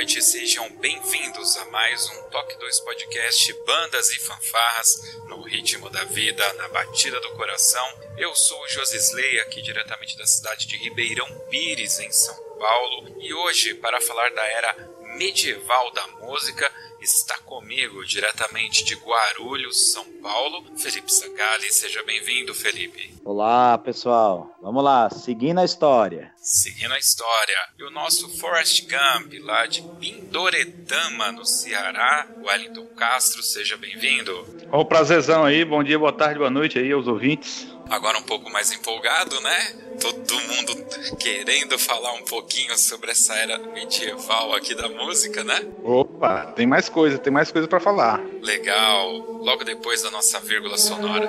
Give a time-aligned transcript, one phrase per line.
[0.00, 6.04] Noite, sejam bem-vindos a mais um Toque 2 Podcast Bandas e Fanfarras no ritmo da
[6.04, 7.86] vida, na batida do coração.
[8.16, 13.34] Eu sou o Josisley, aqui diretamente da cidade de Ribeirão Pires, em São Paulo, e
[13.34, 14.74] hoje, para falar da era
[15.18, 21.72] medieval da música, está comigo diretamente de Guarulhos, São Paulo, Felipe Sagali.
[21.72, 23.14] Seja bem-vindo, Felipe.
[23.24, 24.54] Olá, pessoal.
[24.62, 26.32] Vamos lá, seguindo a história.
[26.36, 27.56] Seguindo a história.
[27.78, 34.46] E o nosso Forrest Gump, lá de Pindoretama, no Ceará, Wellington Castro, seja bem-vindo.
[34.70, 37.66] Ó, o prazerzão aí, bom dia, boa tarde, boa noite aí aos ouvintes.
[37.90, 39.74] Agora um pouco mais empolgado, né?
[40.00, 45.60] Todo mundo querendo falar um pouquinho sobre essa era medieval aqui da música, né?
[45.82, 48.20] Opa, tem mais coisa, tem mais coisa para falar.
[48.40, 49.10] Legal.
[49.42, 51.28] Logo depois da nossa vírgula sonora.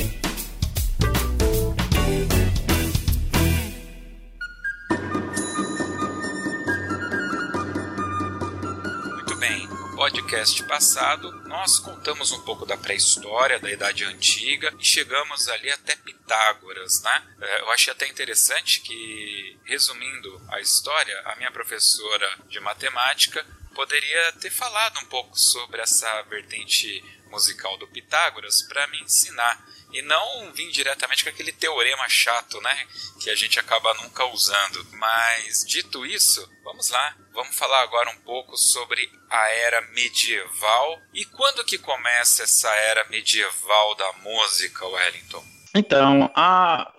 [10.41, 15.95] podcast passado nós contamos um pouco da pré-história, da Idade Antiga e chegamos ali até
[15.95, 17.35] Pitágoras, né?
[17.41, 24.31] É, Eu achei até interessante que, resumindo a história, a minha professora de matemática poderia
[24.33, 29.63] ter falado um pouco sobre essa vertente musical do Pitágoras para me ensinar
[29.93, 32.87] e não vir diretamente com aquele teorema chato, né,
[33.21, 34.87] que a gente acaba nunca usando.
[34.93, 41.25] Mas dito isso, vamos lá, vamos falar agora um pouco sobre a era medieval e
[41.25, 45.43] quando que começa essa era medieval da música, Wellington?
[45.73, 46.91] Então, a,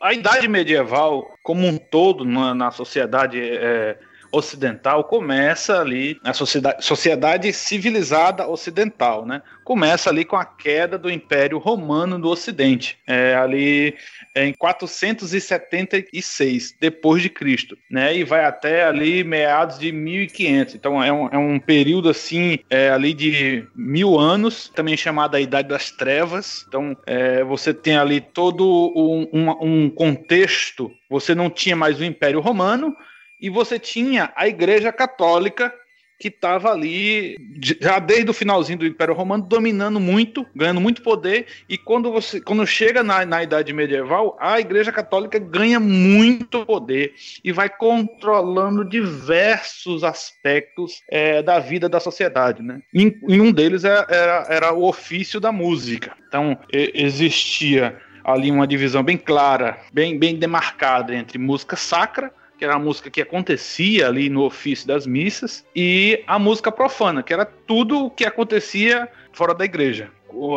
[0.00, 3.98] a idade medieval, como um todo na, na sociedade é,
[4.32, 9.42] ocidental, começa ali, na sociedade, sociedade civilizada ocidental, né?
[9.62, 13.96] Começa ali com a queda do Império Romano do Ocidente, é, ali
[14.34, 18.16] em 476 depois de Cristo, né?
[18.16, 20.74] E vai até ali meados de 1500.
[20.74, 25.68] Então é um, é um período assim é, ali de mil anos, também chamada Idade
[25.68, 26.64] das Trevas.
[26.68, 28.64] Então é, você tem ali todo
[28.96, 30.90] um, um- um contexto.
[31.10, 32.96] Você não tinha mais o Império Romano
[33.40, 35.72] e você tinha a Igreja Católica
[36.18, 37.36] que estava ali
[37.80, 42.40] já desde o finalzinho do Império Romano dominando muito, ganhando muito poder e quando você
[42.40, 48.84] quando chega na, na Idade Medieval a Igreja Católica ganha muito poder e vai controlando
[48.84, 52.80] diversos aspectos é, da vida da sociedade, né?
[52.92, 56.16] E, e um deles é- era, era o ofício da música.
[56.28, 62.74] Então existia ali uma divisão bem clara, bem, bem demarcada entre música sacra que era
[62.74, 67.44] a música que acontecia ali no ofício das missas, e a música profana, que era
[67.44, 70.10] tudo o que acontecia fora da igreja.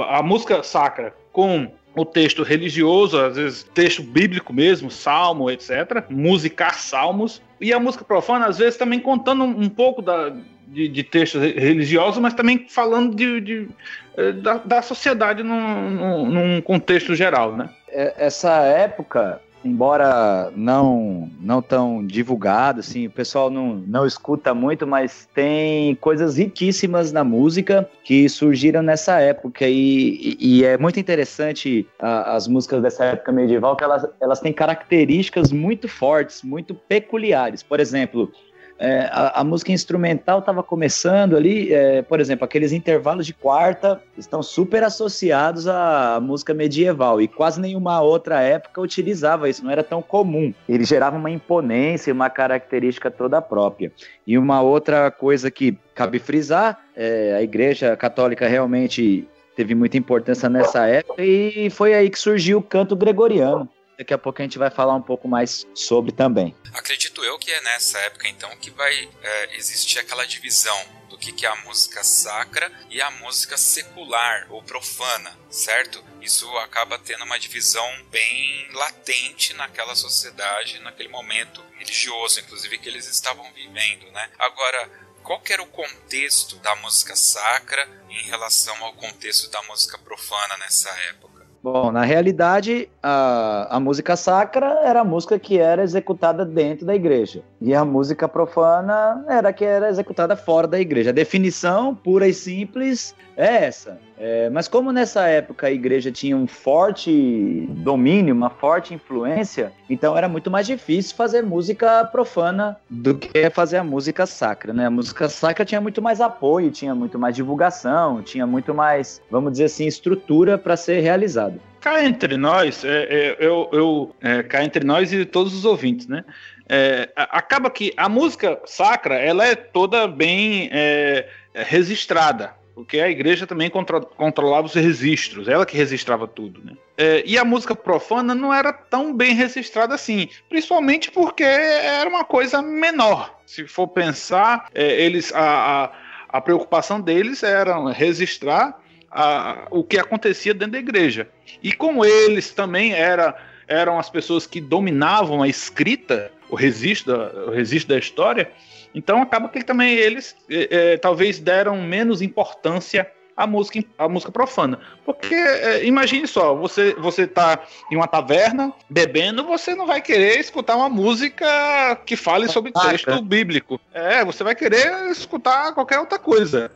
[0.10, 6.04] A música sacra com o texto religioso, às vezes texto bíblico mesmo, salmo, etc.
[6.10, 7.42] Musicar salmos.
[7.60, 10.32] E a música profana, às vezes, também contando um pouco da,
[10.68, 13.70] de, de textos religiosos, mas também falando de, de
[14.16, 17.70] eh, da, da, sociedade num, num, num contexto geral, né?
[17.90, 24.88] É, essa época embora não não tão divulgado, assim, o pessoal não, não escuta muito,
[24.88, 31.88] mas tem coisas riquíssimas na música que surgiram nessa época e, e, é muito interessante
[32.00, 37.62] a, as músicas dessa época medieval que elas, elas têm características muito fortes, muito peculiares.
[37.64, 38.32] Por exemplo,
[38.80, 44.02] é, a, a, música instrumental estava começando ali, é, por exemplo, aqueles intervalos de quarta
[44.18, 49.84] estão super associados à música medieval e quase nenhuma outra época utilizava isso, não era
[49.84, 50.54] tão comum.
[50.70, 53.92] Ele gerava uma imponência, uma característica toda própria.
[54.26, 60.48] E uma outra coisa que cabe frisar, é, a Igreja Católica realmente teve muita importância
[60.48, 63.68] nessa época e foi aí que surgiu o canto gregoriano.
[63.98, 66.56] Daqui a pouco a gente vai falar um pouco mais sobre também.
[66.74, 70.78] Acredito eu que é nessa época então que vai é, existir aquela divisão
[71.10, 76.04] do que, que é a música sacra e a música secular ou profana, certo?
[76.22, 83.08] Isso acaba tendo uma divisão bem latente naquela sociedade, naquele momento religioso, inclusive, que eles
[83.08, 84.30] estavam vivendo, né?
[84.38, 84.92] Agora,
[85.24, 90.90] qual era o contexto da música sacra em relação ao contexto da música profana nessa
[91.10, 91.37] época?
[91.74, 96.96] Bom, na realidade, a, a música sacra era a música que era executada dentro da
[96.96, 97.44] igreja.
[97.60, 101.10] E a música profana era a que era executada fora da igreja.
[101.10, 104.00] A definição pura e simples é essa.
[104.18, 110.18] É, mas como nessa época a igreja tinha um forte domínio, uma forte influência, então
[110.18, 114.88] era muito mais difícil fazer música profana do que fazer a música sacra, né?
[114.88, 119.52] A música sacra tinha muito mais apoio, tinha muito mais divulgação, tinha muito mais, vamos
[119.52, 121.62] dizer assim, estrutura para ser realizado.
[121.80, 126.08] Cá entre nós, é, é, eu, eu é, cá entre nós e todos os ouvintes,
[126.08, 126.26] né?
[126.68, 133.48] É, acaba que a música sacra ela é toda bem é, registrada porque a igreja
[133.48, 136.74] também contro controlava os registros, ela que registrava tudo, né?
[136.96, 142.24] É, e a música profana não era tão bem registrada assim, principalmente porque era uma
[142.24, 143.36] coisa menor.
[143.48, 145.92] Se for pensar, é, eles a, a,
[146.38, 151.28] a, preocupação deles era registrar a, o que acontecia dentro da igreja.
[151.64, 153.36] E como eles também era,
[153.68, 157.16] eram as pessoas que dominavam a escrita, o registro,
[157.48, 158.52] o registro da história,
[158.98, 164.32] então acaba que também eles é, é, talvez deram menos importância à música, à música
[164.32, 164.80] profana.
[165.06, 167.60] Porque é, imagine só, você você tá
[167.92, 173.22] em uma taverna bebendo, você não vai querer escutar uma música que fale sobre texto
[173.22, 173.80] bíblico.
[173.94, 176.72] É, você vai querer escutar qualquer outra coisa.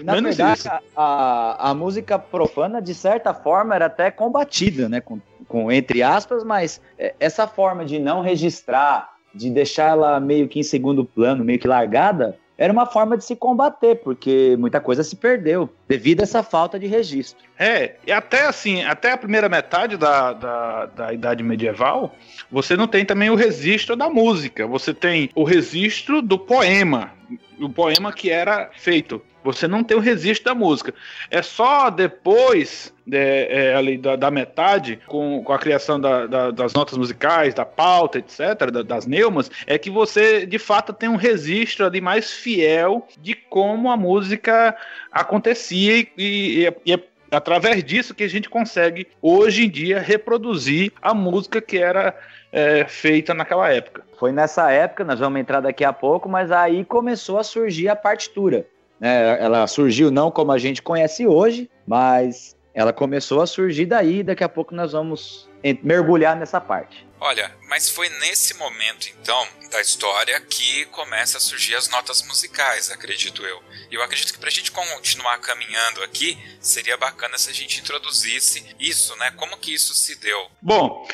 [0.00, 0.70] Na Menos verdade, isso.
[0.96, 5.02] A, a música profana, de certa forma, era até combatida, né?
[5.02, 6.80] Com, com, entre aspas, mas
[7.20, 11.68] essa forma de não registrar de deixar ela meio que em segundo plano, meio que
[11.68, 16.42] largada, era uma forma de se combater, porque muita coisa se perdeu devido a essa
[16.42, 17.42] falta de registro.
[17.58, 22.14] É, e até assim, até a primeira metade da, da, da Idade Medieval,
[22.50, 27.12] você não tem também o registro da música, você tem o registro do poema,
[27.58, 29.20] o poema que era feito.
[29.44, 30.94] Você não tem o registro da música.
[31.30, 36.50] É só depois é, é, ali da, da, metade, com, com a criação da, da,
[36.50, 41.16] das notas musicais, da pauta, etc., das neumas, é que você de fato tem um
[41.16, 44.76] registro ali mais fiel de como a música
[45.10, 50.92] acontecia e, e, e é através disso que a gente consegue hoje em dia reproduzir
[51.00, 52.14] a música que era
[52.52, 54.04] é, feita naquela época.
[54.18, 57.96] Foi nessa época, nós vamos entrar daqui a pouco, mas aí começou a surgir a
[57.96, 58.66] partitura.
[59.02, 59.42] Né?
[59.42, 64.22] Ela surgiu não como a gente conhece hoje, mas ela começou a surgir daí.
[64.22, 65.50] Daqui a pouco nós vamos
[65.82, 67.04] mergulhar nessa parte.
[67.18, 72.90] Olha, mas foi nesse momento então da história que começa a surgir as notas musicais,
[72.90, 73.62] acredito eu.
[73.90, 77.80] E eu acredito que para a gente continuar caminhando aqui, seria bacana se a gente
[77.80, 79.32] introduzisse isso, né?
[79.36, 80.48] Como que isso se deu?
[80.60, 81.06] Bom,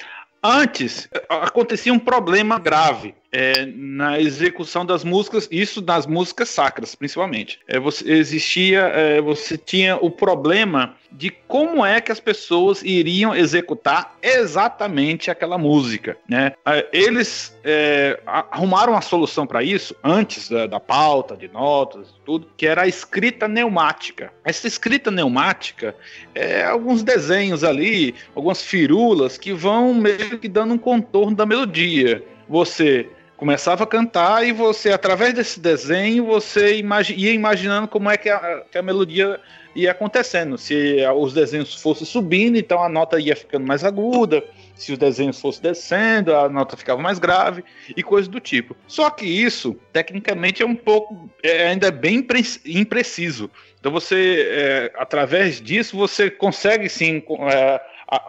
[0.43, 7.61] Antes, acontecia um problema grave é, na execução das músicas, isso nas músicas sacras, principalmente.
[7.67, 13.35] É, você, existia, é, você tinha o problema de como é que as pessoas iriam
[13.35, 16.17] executar exatamente aquela música.
[16.29, 16.53] Né?
[16.67, 22.49] É, eles é, arrumaram uma solução para isso antes da, da, pauta, de notas, tudo,
[22.57, 24.33] que era a escrita neumática.
[24.45, 25.95] Essa escrita neumática
[26.35, 32.23] é alguns desenhos ali, algumas firulas que vão meio que dando um contorno da melodia.
[32.49, 33.09] Você
[33.39, 38.29] começava a cantar e você, através desse desenho, você imagi ia imaginando como é que
[38.29, 39.41] a, que a melodia
[39.77, 40.59] ia acontecendo.
[40.59, 44.45] Se os desenhos fossem subindo, então a nota ia ficando mais aguda.
[44.75, 47.65] Se os desenhos fossem descendo, a nota ficava mais grave
[47.97, 48.77] e coisas do tipo.
[48.89, 52.27] Só que isso, tecnicamente, é um pouco, é, ainda é bem
[52.67, 53.49] impreciso.
[53.79, 57.81] Então você, é, através disso, você consegue sim é,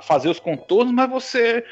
[0.03, 1.65] fazer os contornos, mas você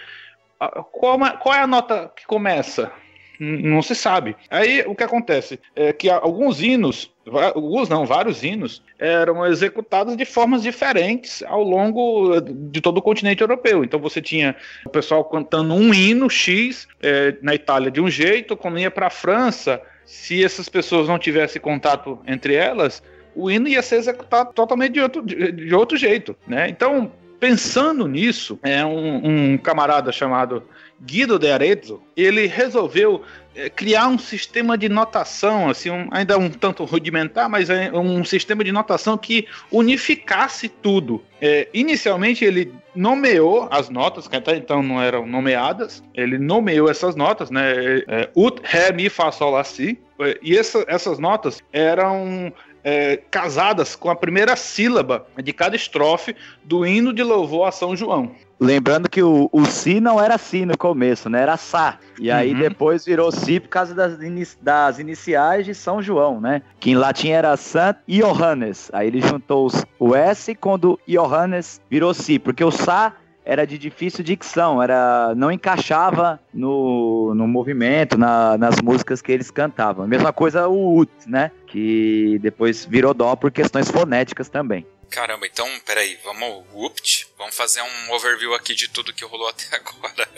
[0.91, 2.91] qual, qual é a nota que começa?
[3.39, 4.35] Não se sabe.
[4.49, 7.11] Aí o que acontece é que alguns hinos,
[7.53, 13.41] alguns não, vários hinos, eram executados de formas diferentes ao longo de todo o continente
[13.41, 13.83] europeu.
[13.83, 18.57] Então você tinha o pessoal cantando um hino X é, na Itália de um jeito,
[18.57, 23.03] quando ia para a França, se essas pessoas não tivessem contato entre elas,
[23.35, 26.35] o hino ia ser executado totalmente de outro, de, de outro jeito.
[26.47, 26.67] Né?
[26.69, 30.63] Então, pensando nisso, é um, um camarada chamado
[31.01, 33.23] Guido de Arezzo, ele resolveu
[33.55, 38.23] é, criar um sistema de notação, assim, um, ainda um tanto rudimentar, mas é um
[38.23, 41.23] sistema de notação que unificasse tudo.
[41.41, 47.15] É, inicialmente ele nomeou as notas, que até então não eram nomeadas, ele nomeou essas
[47.15, 47.73] notas, né?
[48.07, 49.99] É, ut, ré, mi, fá, sol, lá, si.
[50.41, 52.51] E essa, essas notas eram
[52.83, 57.95] é, casadas com a primeira sílaba de cada estrofe do hino de louvor a São
[57.95, 58.31] João.
[58.59, 61.41] Lembrando que o, o Si não era Si no começo, né?
[61.41, 61.99] Era Sá.
[62.19, 62.59] E aí uhum.
[62.59, 64.17] depois virou Si por causa das,
[64.61, 66.61] das iniciais de São João, né?
[66.79, 68.89] Que em latim era Sant Johannes.
[68.91, 73.13] Aí ele juntou os, o S quando Johannes virou Si, porque o Sá
[73.47, 79.49] era de difícil dicção, era não encaixava no, no movimento, na, nas músicas que eles
[79.49, 80.05] cantavam.
[80.05, 81.51] Mesma coisa o ut, né?
[81.65, 84.85] Que depois virou dó por questões fonéticas também.
[85.09, 89.75] Caramba, então, peraí, vamos whoopt, vamos fazer um overview aqui de tudo que rolou até
[89.75, 90.29] agora.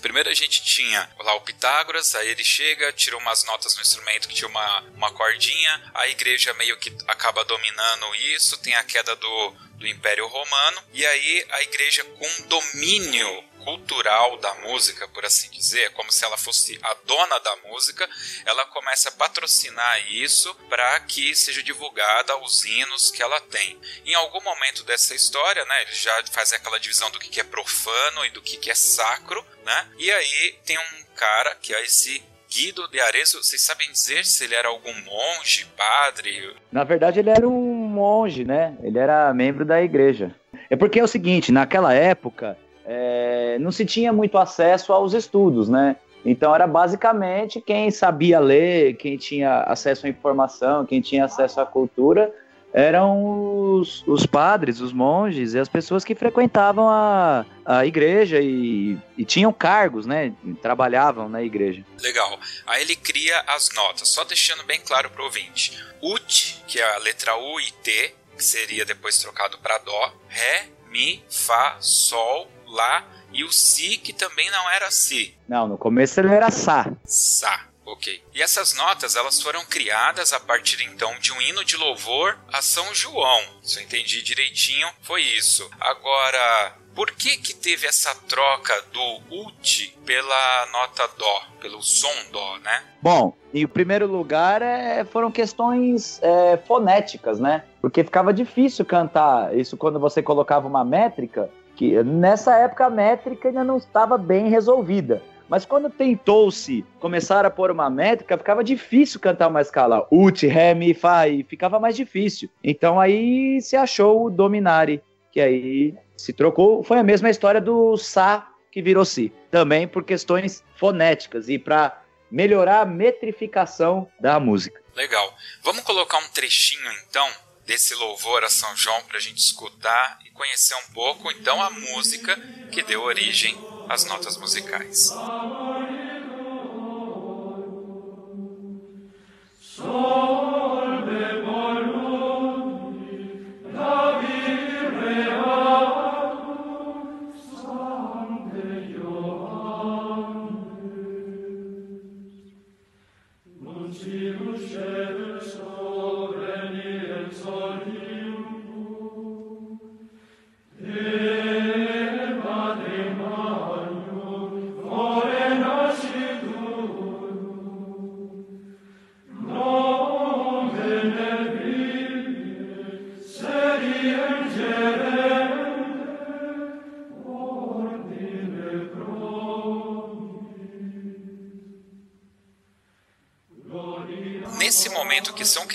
[0.00, 4.28] Primeiro a gente tinha lá o Pitágoras, aí ele chega, tira umas notas no instrumento
[4.28, 9.16] que tinha uma, uma cordinha, a igreja meio que acaba dominando isso, tem a queda
[9.16, 15.50] do, do Império Romano, e aí a igreja com domínio cultural da música, por assim
[15.50, 18.08] dizer, é como se ela fosse a dona da música,
[18.46, 23.78] ela começa a patrocinar isso para que seja divulgada os hinos que ela tem.
[24.04, 28.24] Em algum momento dessa história, né, ele já faz aquela divisão do que é profano
[28.24, 29.88] e do que é sacro, né?
[29.98, 34.42] E aí tem um cara que é esse Guido de Arezzo, vocês sabem dizer se
[34.42, 36.52] ele era algum monge, padre?
[36.72, 38.76] Na verdade, ele era um monge, né?
[38.82, 40.34] Ele era membro da igreja.
[40.68, 42.58] É porque é o seguinte, naquela época,
[42.92, 45.94] é, não se tinha muito acesso aos estudos, né?
[46.24, 51.64] Então era basicamente quem sabia ler, quem tinha acesso à informação, quem tinha acesso à
[51.66, 52.34] cultura,
[52.72, 58.98] eram os, os padres, os monges e as pessoas que frequentavam a, a igreja e,
[59.16, 60.32] e tinham cargos, né?
[60.60, 61.84] Trabalhavam na igreja.
[62.00, 62.40] Legal.
[62.66, 65.80] Aí ele cria as notas, só deixando bem claro para o ouvinte.
[66.02, 70.66] Ut, que é a letra U e T, que seria depois trocado para Dó, Ré,
[70.90, 75.34] Mi, Fá, Sol, Lá e o Si, que também não era Si.
[75.48, 76.92] Não, no começo ele era Sá.
[77.04, 77.66] Sá.
[77.84, 78.22] Ok.
[78.32, 82.62] E essas notas elas foram criadas a partir então de um hino de louvor a
[82.62, 83.42] São João.
[83.62, 85.68] Se eu entendi direitinho, foi isso.
[85.80, 92.58] Agora, por que que teve essa troca do ut pela nota dó, pelo som dó,
[92.58, 92.82] né?
[93.02, 97.64] Bom, em primeiro lugar é, foram questões é, fonéticas, né?
[97.80, 101.50] Porque ficava difícil cantar isso quando você colocava uma métrica
[101.80, 105.22] que nessa época a métrica ainda não estava bem resolvida.
[105.48, 110.74] Mas quando tentou-se começar a pôr uma métrica, ficava difícil cantar uma escala ut, ré,
[110.74, 112.50] mi, fá, e ficava mais difícil.
[112.62, 116.84] Então aí se achou o dominare, que aí se trocou.
[116.84, 121.98] Foi a mesma história do sa que virou si, também por questões fonéticas e para
[122.30, 124.82] melhorar a metrificação da música.
[124.94, 125.34] Legal.
[125.62, 127.26] Vamos colocar um trechinho então
[127.70, 131.70] desse louvor a São João para a gente escutar e conhecer um pouco então a
[131.70, 132.36] música
[132.72, 133.56] que deu origem
[133.88, 135.12] às notas musicais.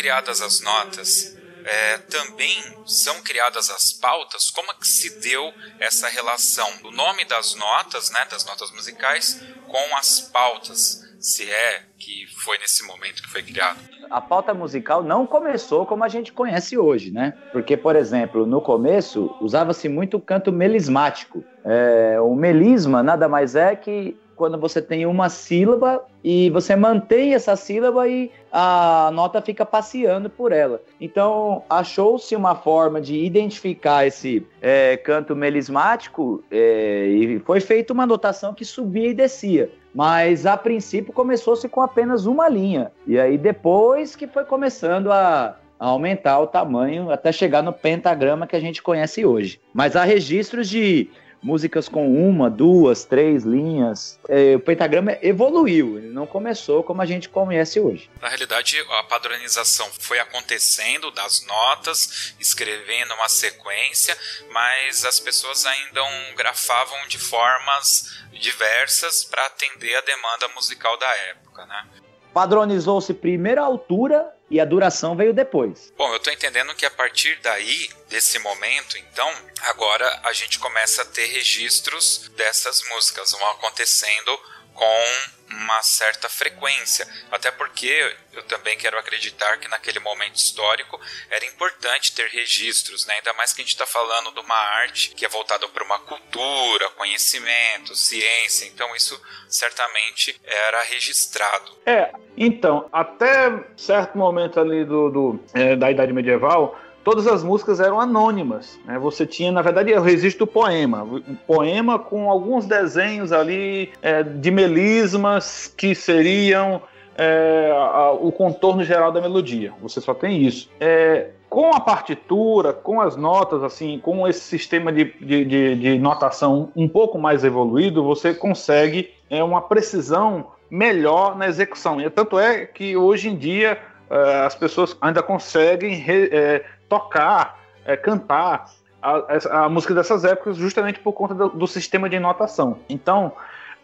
[0.05, 1.35] Criadas as notas,
[1.65, 4.51] é, também são criadas as pautas.
[4.51, 9.41] Como é que se deu essa relação do nome das notas, né, das notas musicais,
[9.67, 11.03] com as pautas?
[11.19, 13.79] Se é que foi nesse momento que foi criado.
[14.11, 17.33] A pauta musical não começou como a gente conhece hoje, né?
[17.51, 21.43] Porque, por exemplo, no começo usava-se muito canto melismático.
[21.63, 27.33] É, o melisma nada mais é que quando você tem uma sílaba e você mantém
[27.33, 30.81] essa sílaba e a nota fica passeando por ela.
[30.99, 38.05] Então, achou-se uma forma de identificar esse é, canto melismático é, e foi feita uma
[38.05, 39.69] notação que subia e descia.
[39.93, 42.91] Mas a princípio começou-se com apenas uma linha.
[43.07, 48.45] E aí depois que foi começando a, a aumentar o tamanho até chegar no pentagrama
[48.45, 49.59] que a gente conhece hoje.
[49.73, 51.09] Mas há registros de
[51.45, 54.19] músicas com uma, duas, três linhas.
[54.27, 58.09] É, o pentagrama evoluiu, ele não começou como a gente conhece hoje.
[58.19, 64.17] Na realidade, a padronização foi acontecendo das notas, escrevendo uma sequência,
[64.51, 66.01] mas as pessoas ainda
[66.35, 71.85] grafavam de formas diversas para atender a demanda musical da época, né?
[72.33, 75.91] Padronizou-se primeiro a altura e a duração veio depois.
[75.97, 81.01] Bom, eu estou entendendo que a partir daí, desse momento, então, agora a gente começa
[81.01, 84.39] a ter registros dessas músicas, vão acontecendo
[84.75, 91.45] com uma certa frequência, até porque eu também quero acreditar que naquele momento histórico era
[91.45, 93.13] importante ter registros, né?
[93.15, 95.99] ainda mais que a gente está falando de uma arte que é voltada para uma
[95.99, 101.71] cultura, conhecimento, ciência, então isso certamente era registrado.
[101.85, 107.79] É, então, até certo momento ali do, do é, da Idade Medieval, todas as músicas
[107.79, 108.79] eram anônimas.
[108.83, 108.97] Né?
[108.97, 111.03] Você tinha, na verdade, o registro do poema.
[111.03, 116.81] Um poema com alguns desenhos ali é, de melismas que seriam
[117.15, 119.71] é, a, o contorno geral da melodia.
[119.81, 120.67] Você só tem isso.
[120.79, 125.99] É, com a partitura, com as notas, assim, com esse sistema de, de, de, de
[125.99, 132.01] notação um pouco mais evoluído, você consegue é, uma precisão melhor na execução.
[132.01, 133.77] E tanto é que hoje em dia
[134.09, 138.65] é, as pessoas ainda conseguem é, tocar, é, cantar
[139.01, 142.79] a, a, música dessas épocas justamente por conta do, do, sistema de notação.
[142.89, 143.31] Então,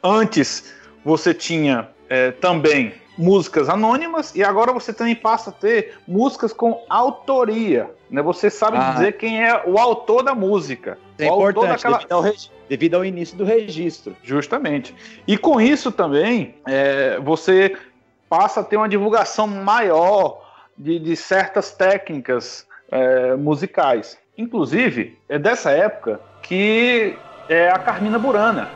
[0.04, 0.74] antes
[1.06, 6.84] você tinha é, também músicas anônimas e agora você também passa a ter músicas com
[6.90, 7.92] autoria.
[8.10, 8.22] Né?
[8.22, 8.94] Você sabe ah.
[8.94, 10.98] dizer quem é o autor da música.
[11.20, 11.98] É importante, daquela...
[11.98, 12.24] devido, ao
[12.68, 14.16] devido, ao início do registro.
[14.24, 14.96] Justamente.
[15.28, 17.78] E com isso também é, você
[18.28, 20.42] passa a ter uma divulgação maior
[20.78, 24.20] de, de certas técnicas é, musicais.
[24.38, 27.16] Inclusive, é dessa época que
[27.50, 28.70] é a Carmina Burana.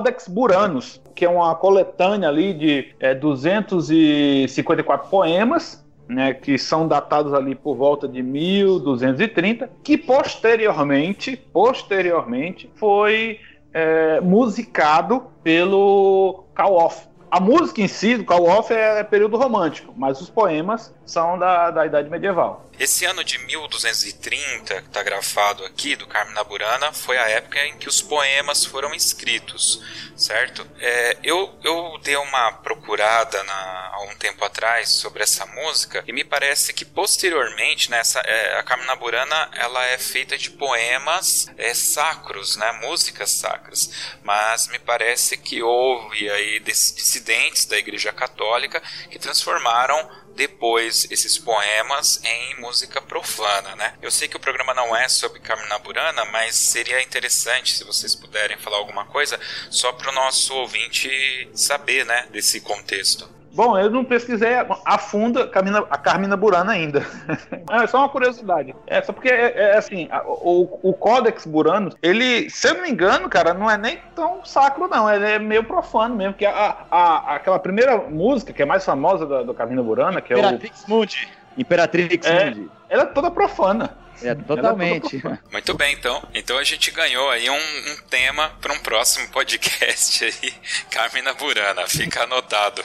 [0.00, 7.34] Codex Buranus, que é uma coletânea ali de é, 254 poemas, né, que são datados
[7.34, 13.38] ali por volta de 1230, que posteriormente, posteriormente foi
[13.74, 20.20] é, musicado pelo Kawoff, a música em si do Call Off é período romântico, mas
[20.20, 22.64] os poemas são da, da Idade Medieval.
[22.80, 27.76] Esse ano de 1230, que está grafado aqui, do Carmina Burana, foi a época em
[27.76, 29.82] que os poemas foram escritos,
[30.16, 30.66] certo?
[30.78, 36.12] É, eu, eu dei uma procurada na, há um tempo atrás sobre essa música e
[36.14, 41.74] me parece que posteriormente, né, é, a Carmina Burana ela é feita de poemas é,
[41.74, 43.90] sacros, né, músicas sacras,
[44.24, 52.18] mas me parece que houve aí dissidentes da Igreja Católica que transformaram depois esses poemas
[52.24, 53.92] em música profana, né?
[54.00, 55.38] Eu sei que o programa não é sobre
[55.82, 61.46] Burana, mas seria interessante se vocês puderem falar alguma coisa só para o nosso ouvinte
[61.54, 63.39] saber, né, desse contexto.
[63.52, 67.04] Bom, eu não pesquisei a fundo a Carmina, a Carmina Burana ainda.
[67.70, 68.74] é só uma curiosidade.
[68.86, 72.82] É só porque, é, é assim, a, o, o Codex Burano, ele, se eu não
[72.82, 75.10] me engano, cara, não é nem tão sacro, não.
[75.12, 76.34] Ele é meio profano mesmo.
[76.34, 80.32] Que a, a, aquela primeira música, que é mais famosa da, do Carmina Burana, que
[80.32, 80.96] Imperatrix é o.
[80.96, 81.28] Mundi.
[81.58, 82.70] Imperatrix é, Mundi.
[82.88, 83.96] Ela é toda profana.
[84.22, 85.22] É, totalmente.
[85.50, 86.22] Muito bem, então.
[86.34, 90.52] Então a gente ganhou aí um, um tema para um próximo podcast aí,
[90.90, 91.86] Carmina Burana.
[91.88, 92.82] Fica anotado.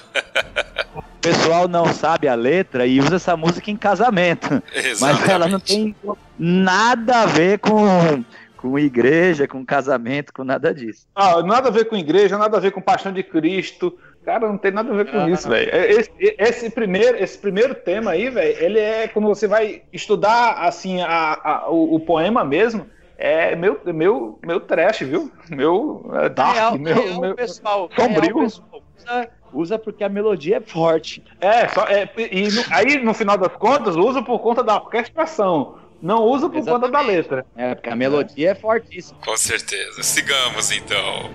[0.95, 4.61] O pessoal não sabe a letra e usa essa música em casamento.
[4.73, 5.21] Exatamente.
[5.21, 5.95] Mas ela não tem
[6.37, 8.23] nada a ver com
[8.65, 11.05] com igreja, com casamento, com nada disso.
[11.13, 13.95] Ah, nada a ver com igreja, nada a ver com paixão de Cristo,
[14.25, 15.69] Cara, não tem nada a ver com ah, isso, velho.
[15.71, 20.65] É, esse, esse, primeiro, esse primeiro tema aí, velho, ele é quando você vai estudar
[20.65, 22.87] assim a, a o, o, poema mesmo.
[23.17, 25.31] É meu, meu, meu trash, viu?
[25.49, 28.35] Meu é dark, real, meu, real, meu pessoal, sombrio.
[28.35, 31.23] Real, pessoal, usa, usa porque a melodia é forte.
[31.39, 35.77] É, só, é e no, aí no final das contas usa por conta da orquestração.
[36.01, 36.81] Não usa por Exatamente.
[36.81, 37.45] conta da letra.
[37.55, 39.19] É, porque a melodia é fortíssima.
[39.23, 40.01] Com certeza.
[40.01, 41.29] Sigamos então.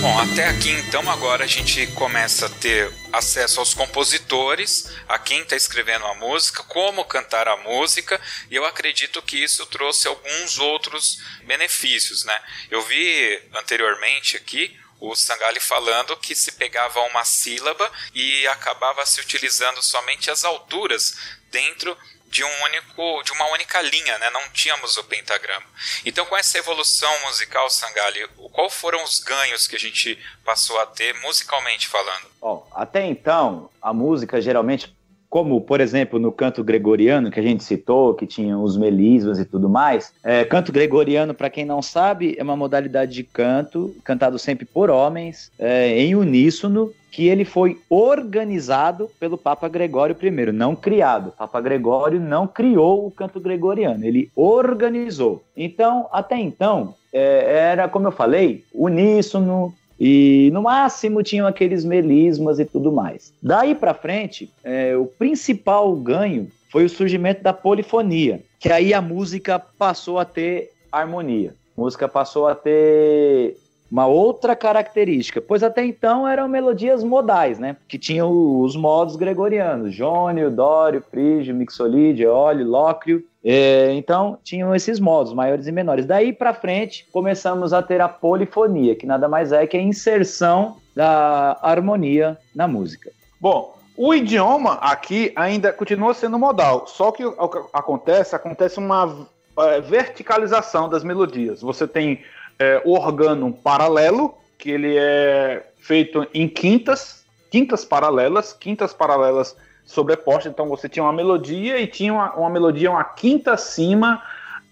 [0.00, 5.40] Bom, até aqui então agora a gente começa a ter acesso aos compositores, a quem
[5.42, 10.58] está escrevendo a música, como cantar a música, e eu acredito que isso trouxe alguns
[10.60, 12.40] outros benefícios, né?
[12.70, 19.20] Eu vi anteriormente aqui o Sangali falando que se pegava uma sílaba e acabava se
[19.20, 21.16] utilizando somente as alturas
[21.50, 21.96] dentro
[22.28, 24.30] de um único de uma única linha, né?
[24.30, 25.66] Não tínhamos o pentagrama.
[26.04, 30.86] Então, com essa evolução musical, Sangali, qual foram os ganhos que a gente passou a
[30.86, 32.26] ter musicalmente falando?
[32.40, 34.94] Bom, até então, a música geralmente
[35.34, 39.44] como, por exemplo, no canto gregoriano, que a gente citou, que tinha os melismas e
[39.44, 40.12] tudo mais.
[40.22, 44.90] É, canto gregoriano, para quem não sabe, é uma modalidade de canto, cantado sempre por
[44.90, 51.32] homens, é, em uníssono, que ele foi organizado pelo Papa Gregório I, não criado.
[51.38, 55.44] Papa Gregório não criou o canto gregoriano, ele organizou.
[55.56, 62.58] Então, até então, é, era, como eu falei, uníssono, e no máximo tinham aqueles melismas
[62.58, 63.32] e tudo mais.
[63.40, 69.00] Daí para frente, é, o principal ganho foi o surgimento da polifonia, que aí a
[69.00, 71.54] música passou a ter harmonia.
[71.78, 73.56] A música passou a ter
[73.94, 77.76] uma outra característica, pois até então eram melodias modais, né?
[77.86, 83.24] Que tinham os modos gregorianos, jônio, dório, frígio, mixolídio, eólio, lócrio.
[83.44, 86.06] É, então, tinham esses modos, maiores e menores.
[86.06, 90.78] Daí para frente, começamos a ter a polifonia, que nada mais é que a inserção
[90.92, 93.12] da harmonia na música.
[93.40, 99.28] Bom, o idioma aqui ainda continua sendo modal, só que o que acontece, acontece uma
[99.56, 101.62] é, verticalização das melodias.
[101.62, 102.24] Você tem
[102.58, 110.46] é, o organo paralelo, que ele é feito em quintas, quintas paralelas, quintas paralelas sobrepostas.
[110.46, 114.22] Então você tinha uma melodia e tinha uma, uma melodia, uma quinta acima,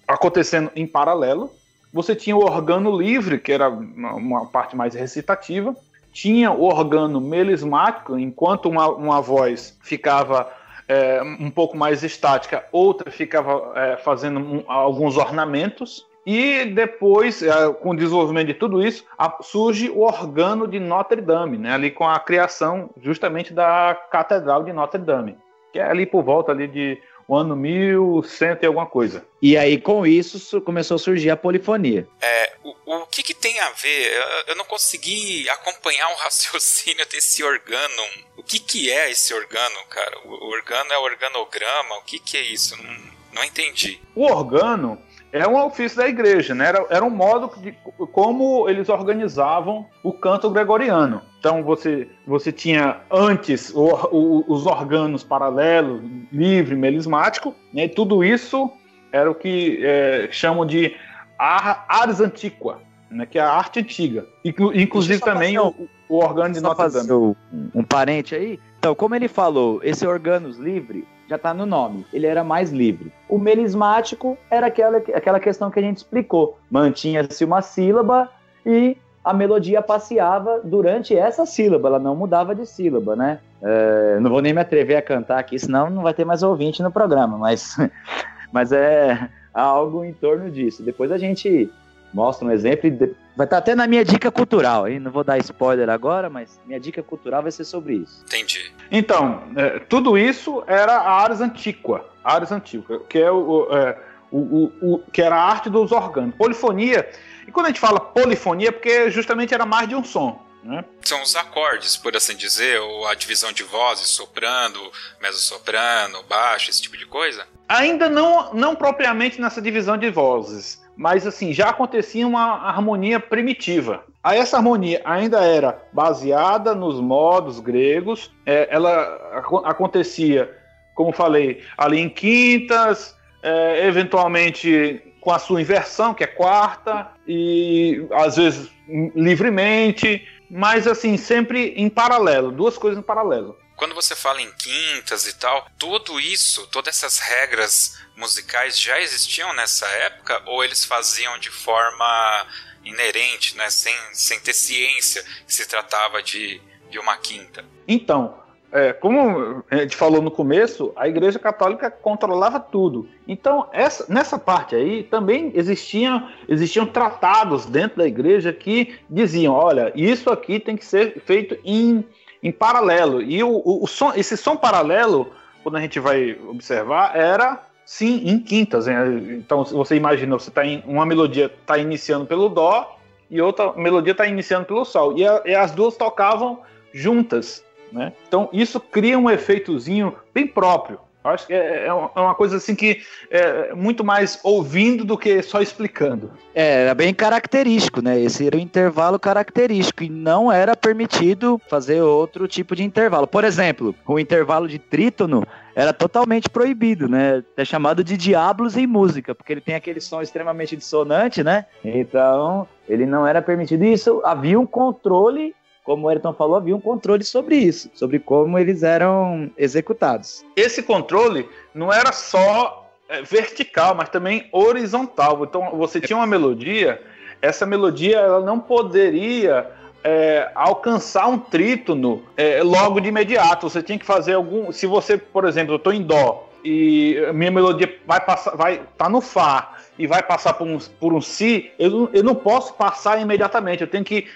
[0.07, 1.51] acontecendo em paralelo.
[1.93, 5.77] Você tinha o organo livre, que era uma, uma parte mais recitativa.
[6.13, 10.51] Tinha o organo melismático, enquanto uma, uma voz ficava
[10.89, 16.07] é, um pouco mais estática, outra ficava é, fazendo um, alguns ornamentos.
[16.25, 19.05] E depois, é, com o desenvolvimento de tudo isso,
[19.43, 21.75] surge o organo de Notre Dame, né?
[21.75, 25.37] ali com a criação justamente da Catedral de Notre Dame,
[25.73, 29.25] que é ali por volta ali de o ano 1100 e alguma coisa.
[29.41, 32.07] E aí, com isso, começou a surgir a polifonia.
[32.21, 34.13] É, o, o que, que tem a ver?
[34.13, 38.03] Eu, eu, não consegui acompanhar o raciocínio desse organo.
[38.37, 40.19] O que, que é esse organo, cara?
[40.25, 41.97] O, o organo é organograma?
[41.99, 42.77] O que, que é isso?
[42.77, 44.01] Não, não entendi.
[44.15, 45.01] O organo
[45.33, 46.69] é um ofício da igreja, né?
[46.69, 47.75] Era, era um modo de
[48.13, 51.23] como eles organizavam o canto gregoriano.
[51.39, 57.85] Então você, você tinha antes o, o, os órgãos paralelos, livre, melismático, né?
[57.85, 58.71] E tudo isso
[59.11, 60.95] era o que é, chamam de
[61.39, 63.25] ars antiqua, né?
[63.25, 64.27] Que é a arte antiga.
[64.45, 65.75] Inclusive também o,
[66.11, 67.11] o órgão de Notre Dame.
[67.11, 67.35] Um,
[67.75, 68.61] um parente aí.
[68.79, 72.05] Então, como ele falou, esse órgãos livre já está no nome.
[72.13, 73.11] Ele era mais livre.
[73.29, 76.59] O melismático era aquela, aquela questão que a gente explicou.
[76.71, 78.31] Mantinha-se uma sílaba
[78.65, 83.39] e a melodia passeava durante essa sílaba, ela não mudava de sílaba, né?
[83.63, 86.83] É, não vou nem me atrever a cantar aqui, senão não vai ter mais ouvinte
[86.83, 87.77] no programa, mas,
[88.53, 90.83] mas é algo em torno disso.
[90.83, 91.71] Depois a gente
[92.13, 94.99] mostra um exemplo e Vai estar tá até na minha dica cultural, hein?
[94.99, 98.23] Não vou dar spoiler agora, mas minha dica cultural vai ser sobre isso.
[98.27, 98.73] Entendi.
[98.91, 103.99] Então, é, tudo isso era a Ars Antiqua, Ars Antiqua, que é o, é,
[104.31, 106.35] o, o, o, que era a arte dos órgãos.
[106.35, 107.09] Polifonia.
[107.47, 110.43] E quando a gente fala polifonia, é porque justamente era mais de um som.
[110.63, 110.85] Né?
[111.03, 116.81] São os acordes, por assim dizer, ou a divisão de vozes, soprano, mezzo-soprano, baixo, esse
[116.81, 117.47] tipo de coisa?
[117.69, 124.05] Ainda não, não propriamente nessa divisão de vozes, mas assim, já acontecia uma harmonia primitiva.
[124.25, 130.51] Essa harmonia ainda era baseada nos modos gregos, é, ela acontecia,
[130.95, 138.07] como falei, ali em quintas, é, eventualmente com a sua inversão, que é quarta, e
[138.13, 138.71] às vezes
[139.15, 143.57] livremente, mas assim, sempre em paralelo, duas coisas em paralelo.
[143.77, 149.53] Quando você fala em quintas e tal, tudo isso, todas essas regras musicais já existiam
[149.55, 152.47] nessa época ou eles faziam de forma
[152.85, 157.65] inerente, né, sem, sem ter ciência que se tratava de, de uma quinta?
[157.87, 163.07] Então, é, como a gente falou no começo, a Igreja Católica controlava tudo.
[163.29, 169.93] Então, essa, nessa parte aí também existiam, existiam tratados dentro da igreja que diziam: olha,
[169.95, 172.03] isso aqui tem que ser feito em
[172.43, 173.23] em paralelo.
[173.23, 178.23] E o, o, o som, esse som paralelo, quando a gente vai observar, era sim
[178.29, 178.87] em quintas.
[178.87, 179.37] Né?
[179.39, 182.99] Então, você imagina, você tá em, uma melodia está iniciando pelo dó
[183.31, 185.17] e outra melodia está iniciando pelo sol.
[185.17, 186.61] E, a, e, as duas tocavam
[186.93, 187.65] juntas.
[187.93, 188.13] Né?
[188.27, 190.99] Então, isso cria um efeitozinho bem próprio.
[191.25, 195.43] Acho que é, é, é uma coisa assim que é muito mais ouvindo do que
[195.43, 196.33] só explicando.
[196.55, 198.21] É, era bem característico, né?
[198.21, 203.27] Esse era o intervalo característico e não era permitido fazer outro tipo de intervalo.
[203.27, 207.43] Por exemplo, o intervalo de trítono era totalmente proibido, né?
[207.57, 211.67] É chamado de diablos em música, porque ele tem aquele som extremamente dissonante, né?
[211.85, 213.85] Então, ele não era permitido.
[213.85, 218.59] Isso havia um controle como o Ayrton falou, havia um controle sobre isso, sobre como
[218.59, 220.45] eles eram executados.
[220.57, 225.45] Esse controle não era só é, vertical, mas também horizontal.
[225.45, 227.03] Então você tinha uma melodia,
[227.41, 229.71] essa melodia ela não poderia
[230.05, 233.69] é, alcançar um trítono é, logo de imediato.
[233.69, 234.73] Você tinha que fazer algum.
[234.73, 239.09] Se você, por exemplo, eu estou em dó e minha melodia vai passar, vai tá
[239.09, 243.21] no fá e vai passar por um, por um si, eu, eu não posso passar
[243.21, 243.83] imediatamente.
[243.83, 244.27] Eu tenho que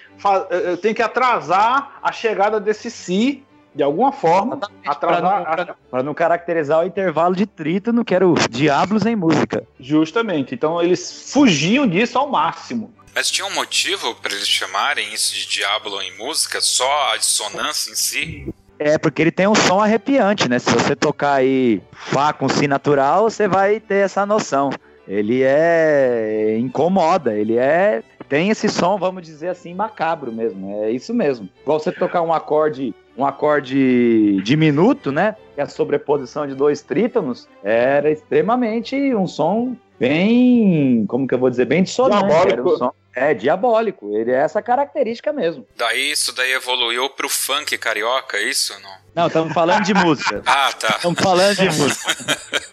[0.51, 3.43] eu tenho que atrasar a chegada desse si
[3.75, 8.35] de alguma forma, atrasar para não, não, caracterizar o intervalo de trítono, que era o
[8.49, 9.67] diablos em música.
[9.79, 10.55] Justamente.
[10.55, 12.91] Então eles fugiam disso ao máximo.
[13.15, 16.61] Mas tinha um motivo para eles chamarem isso de diablo em música?
[16.61, 18.55] Só a dissonância em si?
[18.79, 20.59] É, porque ele tem um som arrepiante, né?
[20.59, 24.71] Se você tocar aí Fá com Si natural, você vai ter essa noção.
[25.07, 26.57] Ele é.
[26.59, 28.03] incomoda, ele é.
[28.29, 30.83] Tem esse som, vamos dizer assim, macabro mesmo.
[30.83, 31.49] É isso mesmo.
[31.63, 35.37] Igual você tocar um acorde um acorde diminuto, né?
[35.55, 41.39] Que é a sobreposição de dois trítonos, era extremamente um som bem, como que eu
[41.39, 42.27] vou dizer, bem dissonante.
[42.27, 42.75] Diabólico.
[42.75, 44.15] Um som, é, diabólico.
[44.15, 45.67] Ele é essa característica mesmo.
[45.77, 49.07] Daí isso daí evoluiu pro funk carioca, é isso não?
[49.15, 50.43] Não, estamos falando de música.
[50.45, 50.97] ah, tá.
[50.97, 52.17] Estamos falando de música.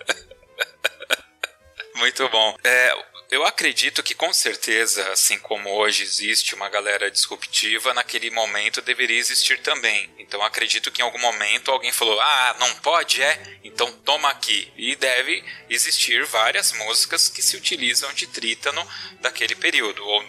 [2.04, 2.58] Muito bom.
[2.66, 2.94] É,
[3.32, 9.18] eu acredito que com certeza, assim como hoje existe uma galera disruptiva, naquele momento deveria
[9.18, 10.10] existir também.
[10.20, 13.58] Então acredito que em algum momento alguém falou: "Ah, não pode é?
[13.64, 14.70] Então toma aqui".
[14.76, 18.86] E deve existir várias músicas que se utilizam de trítano
[19.22, 20.26] daquele período ou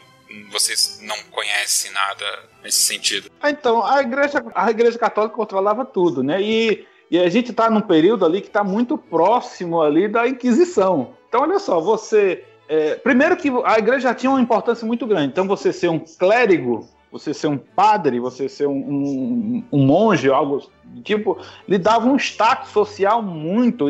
[0.52, 2.24] vocês não conhecem nada
[2.62, 3.28] nesse sentido?
[3.40, 6.40] Ah, então, a igreja, a igreja católica controlava tudo, né?
[6.40, 11.16] E, e a gente está num período ali que está muito próximo ali da Inquisição.
[11.34, 15.32] Então, olha só, você é, primeiro que a igreja já tinha uma importância muito grande.
[15.32, 20.30] Então, você ser um clérigo, você ser um padre, você ser um, um, um monge,
[20.30, 20.64] algo
[21.02, 23.86] tipo, lhe dava um status social muito,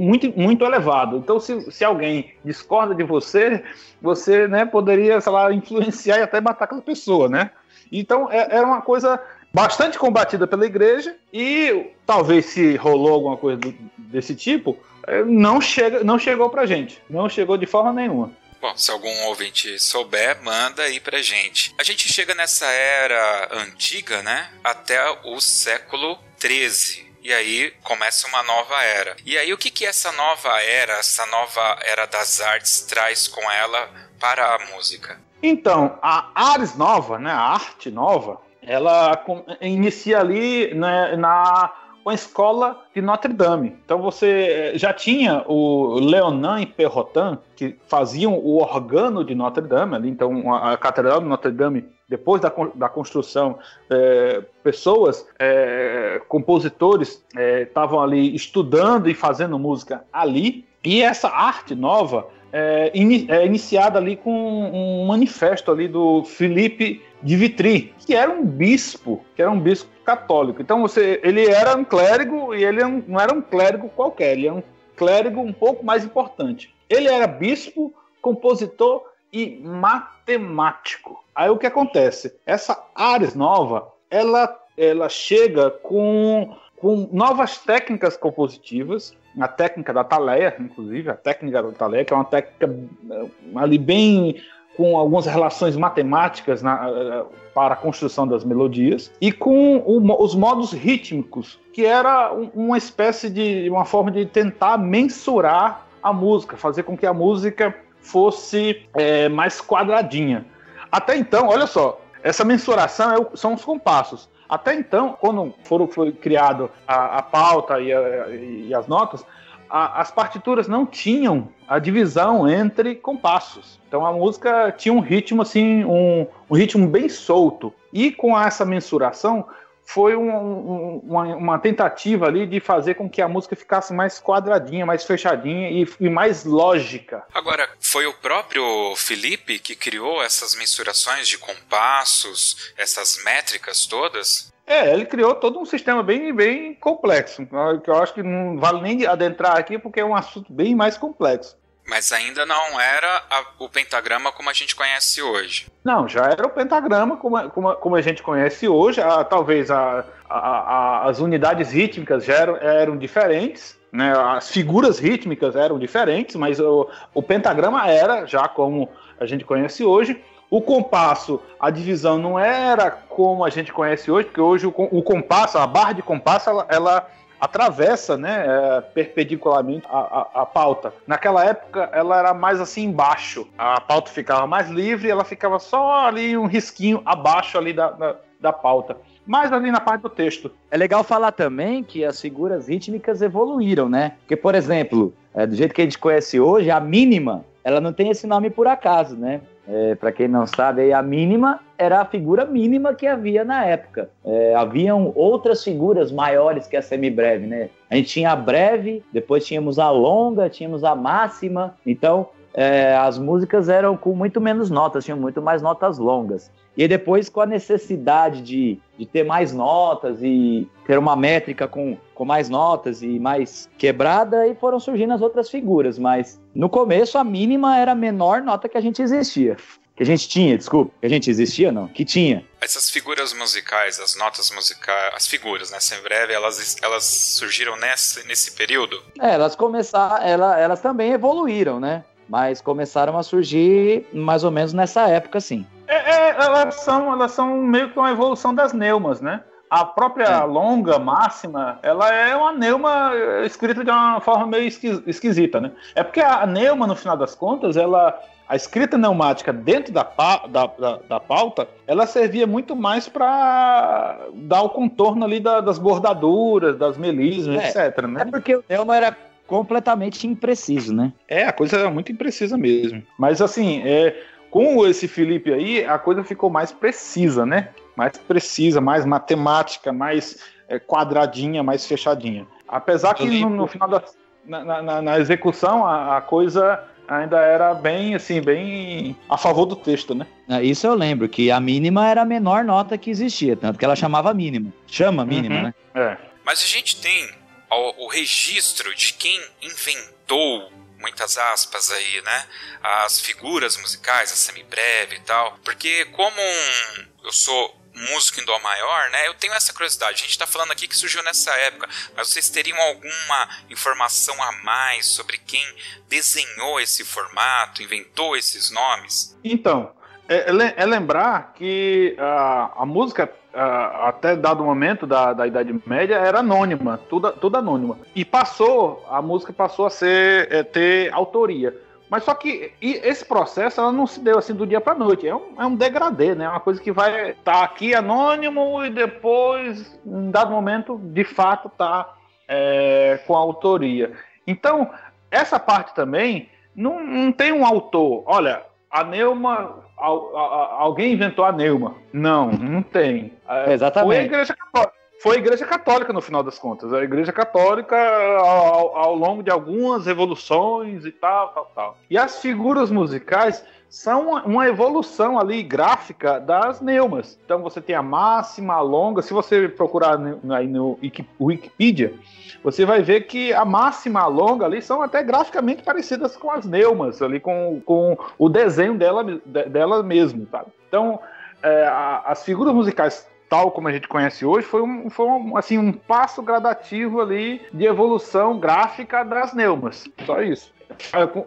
[0.00, 1.18] muito, muito elevado.
[1.18, 3.62] Então, se, se alguém discorda de você,
[4.00, 7.50] você né, poderia, sei lá, influenciar e até matar aquela pessoa, né?
[7.92, 9.20] Então, é, era uma coisa
[9.52, 14.78] bastante combatida pela igreja e talvez se rolou alguma coisa do, desse tipo,
[15.26, 17.02] não, chega, não chegou pra gente.
[17.08, 18.32] Não chegou de forma nenhuma.
[18.60, 21.74] Bom, se algum ouvinte souber, manda aí pra gente.
[21.78, 24.50] A gente chega nessa era antiga, né?
[24.64, 27.06] Até o século 13.
[27.22, 29.16] E aí começa uma nova era.
[29.24, 33.50] E aí o que que essa nova era, essa nova era das artes traz com
[33.50, 35.20] ela para a música?
[35.42, 39.24] Então, a Ares Nova, né, a arte nova, ela
[39.60, 41.72] inicia ali né, na
[42.06, 43.76] com a escola de Notre Dame.
[43.84, 49.66] Então você eh, já tinha o Leonin e Perrotin, que faziam o organo de Notre
[49.66, 53.58] Dame, ali, então a, Catedral de Notre Dame, depois da, da construção,
[53.90, 61.74] é, pessoas, é, compositores estavam é, ali estudando e fazendo música ali, e essa arte
[61.74, 68.30] nova é, in, iniciada ali com um manifesto ali do Felipe de Vitry, que era
[68.30, 70.62] um bispo, que era um bispo católico.
[70.62, 74.54] Então você, ele era um clérigo e ele não era um clérigo qualquer, ele era
[74.54, 74.62] um
[74.96, 76.72] clérigo um pouco mais importante.
[76.88, 77.92] Ele era bispo
[78.22, 81.22] compositor e matemático.
[81.34, 82.34] Aí o que acontece?
[82.46, 90.54] Essa Ares nova, ela, ela chega com, com novas técnicas compositivas, a técnica da Taleia,
[90.58, 92.74] inclusive, a técnica da Taleia, que é uma técnica
[93.10, 94.40] eh, ali bem
[94.76, 100.34] com algumas relações matemáticas na, eh, para a construção das melodias e com o, os
[100.34, 106.82] modos rítmicos, que era uma espécie de uma forma de tentar mensurar a música, fazer
[106.82, 110.46] com que a música fosse é, mais quadradinha.
[110.92, 114.28] Até então, olha só, essa mensuração é o, são os compassos.
[114.48, 119.24] Até então, quando foram, foi criado a, a pauta e, a, e, as notas,
[119.68, 123.80] a, as partituras não tinham a divisão entre compassos.
[123.88, 127.72] Então a música tinha um ritmo assim, um, um ritmo bem solto.
[127.92, 129.46] E com essa mensuração
[129.86, 134.20] foi um, um, uma, uma, tentativa ali de fazer com que a música ficasse mais
[134.20, 137.22] quadradinha, mais fechadinha e, e, mais lógica.
[137.32, 144.52] Agora, foi o próprio Felipe que criou essas mensurações de compassos, essas métricas todas?
[144.66, 147.46] É, ele criou todo um sistema bem, bem complexo,
[147.84, 150.98] que eu acho que não vale nem adentrar aqui porque é um assunto bem mais
[150.98, 151.56] complexo.
[151.88, 155.68] Mas ainda não era a, o pentagrama como a gente conhece hoje.
[155.84, 159.00] Não, já era o pentagrama como, como, como a gente conhece hoje.
[159.00, 164.12] A, talvez a, a, as unidades rítmicas já eram, eram diferentes, né?
[164.18, 169.84] as figuras rítmicas eram diferentes, mas o, o pentagrama era já como a gente conhece
[169.84, 170.20] hoje.
[170.50, 175.02] O compasso, a divisão não era como a gente conhece hoje, porque hoje o, o
[175.02, 177.06] compasso, a barra de compasso, ela, ela
[177.40, 180.92] atravessa, né, é, perpendicularmente a, a, a, pauta.
[181.06, 183.46] Naquela época, ela era mais assim embaixo.
[183.58, 188.16] A pauta ficava mais livre, ela ficava só ali um risquinho abaixo ali da, da,
[188.40, 188.96] da pauta.
[189.26, 190.50] Mais ali na parte do texto.
[190.70, 194.12] É legal falar também que as figuras rítmicas evoluíram, né?
[194.20, 197.92] Porque, por exemplo, é, do jeito que a gente conhece hoje, a mínima, ela não
[197.92, 199.40] tem esse nome por acaso, né?
[199.68, 204.08] É, para quem não sabe, a mínima era a figura mínima que havia na época.
[204.24, 207.68] É, haviam outras figuras maiores que a semibreve, né?
[207.90, 211.74] A gente tinha a breve, depois tínhamos a longa, tínhamos a máxima.
[211.84, 216.50] Então, é, as músicas eram com muito menos notas, tinham muito mais notas longas.
[216.74, 221.98] E depois, com a necessidade de, de ter mais notas e ter uma métrica com,
[222.14, 225.98] com mais notas e mais quebrada, aí foram surgindo as outras figuras.
[225.98, 229.56] Mas no começo, a mínima era a menor nota que a gente existia.
[229.94, 230.92] Que a gente tinha, desculpa.
[231.00, 231.88] Que a gente existia, não?
[231.88, 232.44] Que tinha.
[232.60, 238.26] Essas figuras musicais, as notas musicais, as figuras, né, sem breve, elas, elas surgiram nesse,
[238.26, 239.02] nesse período?
[239.18, 242.04] É, elas começaram, ela, elas também evoluíram, né?
[242.28, 245.64] Mas começaram a surgir mais ou menos nessa época, sim.
[245.86, 249.42] É, é, elas, são, elas são meio que uma evolução das neumas, né?
[249.68, 253.12] A própria longa máxima, ela é uma neuma
[253.44, 255.72] escrita de uma forma meio esquisita, né?
[255.94, 258.16] É porque a neuma, no final das contas, ela
[258.48, 260.04] a escrita neumática dentro da,
[260.48, 265.78] da, da, da pauta, ela servia muito mais para dar o contorno ali da, das
[265.78, 268.02] bordaduras, das melismas, é, etc.
[268.06, 268.22] Né?
[268.22, 271.12] É porque o neuma era completamente impreciso, né?
[271.28, 273.02] É, a coisa era muito imprecisa mesmo.
[273.18, 274.16] Mas assim, é,
[274.50, 277.68] com esse Felipe aí, a coisa ficou mais precisa, né?
[277.96, 282.46] Mais precisa, mais matemática, mais é, quadradinha, mais fechadinha.
[282.68, 284.02] Apesar que no, no final da
[284.46, 289.76] na, na, na execução a, a, coisa ainda era bem assim, bem a favor do
[289.76, 290.26] texto, né?
[290.48, 293.84] É, isso eu lembro, que a mínima era a menor nota que existia, tanto que
[293.84, 294.72] ela chamava mínima.
[294.86, 295.62] Chama mínima, uhum.
[295.62, 295.74] né?
[295.94, 296.16] É.
[296.44, 297.28] Mas a gente tem
[297.76, 302.46] o, o registro de quem inventou muitas aspas aí, né?
[302.82, 305.58] As figuras musicais, a semibreve e tal.
[305.64, 309.26] Porque como um, eu sou músico em dó maior, né?
[309.26, 310.14] Eu tenho essa curiosidade.
[310.14, 314.52] A gente está falando aqui que surgiu nessa época, mas vocês teriam alguma informação a
[314.62, 315.64] mais sobre quem
[316.08, 319.36] desenhou esse formato, inventou esses nomes?
[319.42, 319.94] Então,
[320.28, 326.40] é, é lembrar que a, a música até dado momento da, da Idade Média era
[326.40, 327.98] anônima, tudo, tudo anônima.
[328.14, 331.74] E passou, a música passou a ser é, ter autoria.
[332.08, 335.26] Mas só que esse processo ela não se deu assim do dia para noite.
[335.26, 336.48] É um, é um degradê, né?
[336.48, 341.68] Uma coisa que vai estar tá aqui anônimo e depois, em dado momento, de fato
[341.68, 342.14] tá
[342.46, 344.12] é, com a autoria.
[344.46, 344.88] Então,
[345.30, 348.22] essa parte também não, não tem um autor.
[348.26, 351.94] Olha, a Neuma alguém inventou a neuma.
[352.12, 353.32] Não, não tem.
[353.48, 354.08] É, Exatamente.
[354.08, 354.92] Foi a Igreja Católica.
[355.22, 356.92] foi a Igreja Católica no final das contas.
[356.92, 361.98] A Igreja Católica ao, ao longo de algumas revoluções e tal, tal, tal.
[362.10, 367.38] E as figuras musicais são uma evolução ali gráfica das neumas.
[367.44, 369.22] Então você tem a máxima, a longa.
[369.22, 370.18] Se você procurar
[370.50, 370.98] aí no
[371.40, 372.14] Wikipedia,
[372.62, 376.66] você vai ver que a máxima, a longa ali são até graficamente parecidas com as
[376.66, 380.46] neumas, ali com, com o desenho dela, dela mesmo?
[380.88, 381.20] Então,
[381.62, 385.56] é, a, as figuras musicais tal como a gente conhece hoje, foi um, foi um,
[385.56, 390.04] assim, um passo gradativo ali de evolução gráfica das neumas.
[390.24, 390.74] Só isso.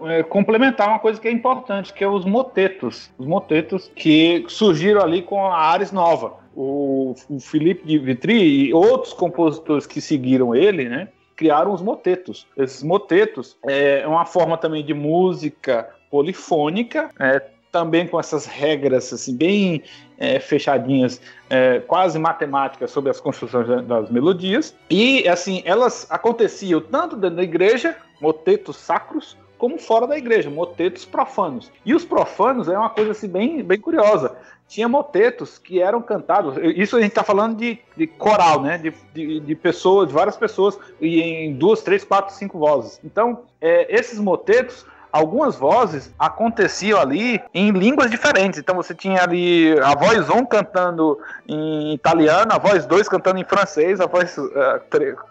[0.05, 3.09] É, complementar uma coisa que é importante, que é os motetos.
[3.17, 6.33] Os motetos que surgiram ali com a Ares Nova.
[6.55, 12.45] O, o Felipe de Vitry e outros compositores que seguiram ele, né, criaram os motetos.
[12.57, 17.41] Esses motetos é uma forma também de música polifônica, é,
[17.71, 19.83] também com essas regras assim bem
[20.17, 24.75] é, fechadinhas, é, quase matemáticas sobre as construções das melodias.
[24.89, 31.05] E assim, elas aconteciam tanto dentro da igreja, motetos sacros, como fora da igreja, motetos
[31.05, 31.71] profanos.
[31.85, 34.35] E os profanos é uma coisa assim bem, bem curiosa.
[34.67, 36.55] Tinha motetos que eram cantados.
[36.75, 38.77] Isso a gente está falando de, de, coral, né?
[38.77, 42.99] De, de, de, pessoas, de várias pessoas, e em duas, três, quatro, cinco vozes.
[43.03, 48.59] Então, é, esses motetos algumas vozes aconteciam ali em línguas diferentes.
[48.59, 53.43] Então você tinha ali a voz 1 cantando em italiano, a voz 2 cantando em
[53.43, 54.35] francês, a voz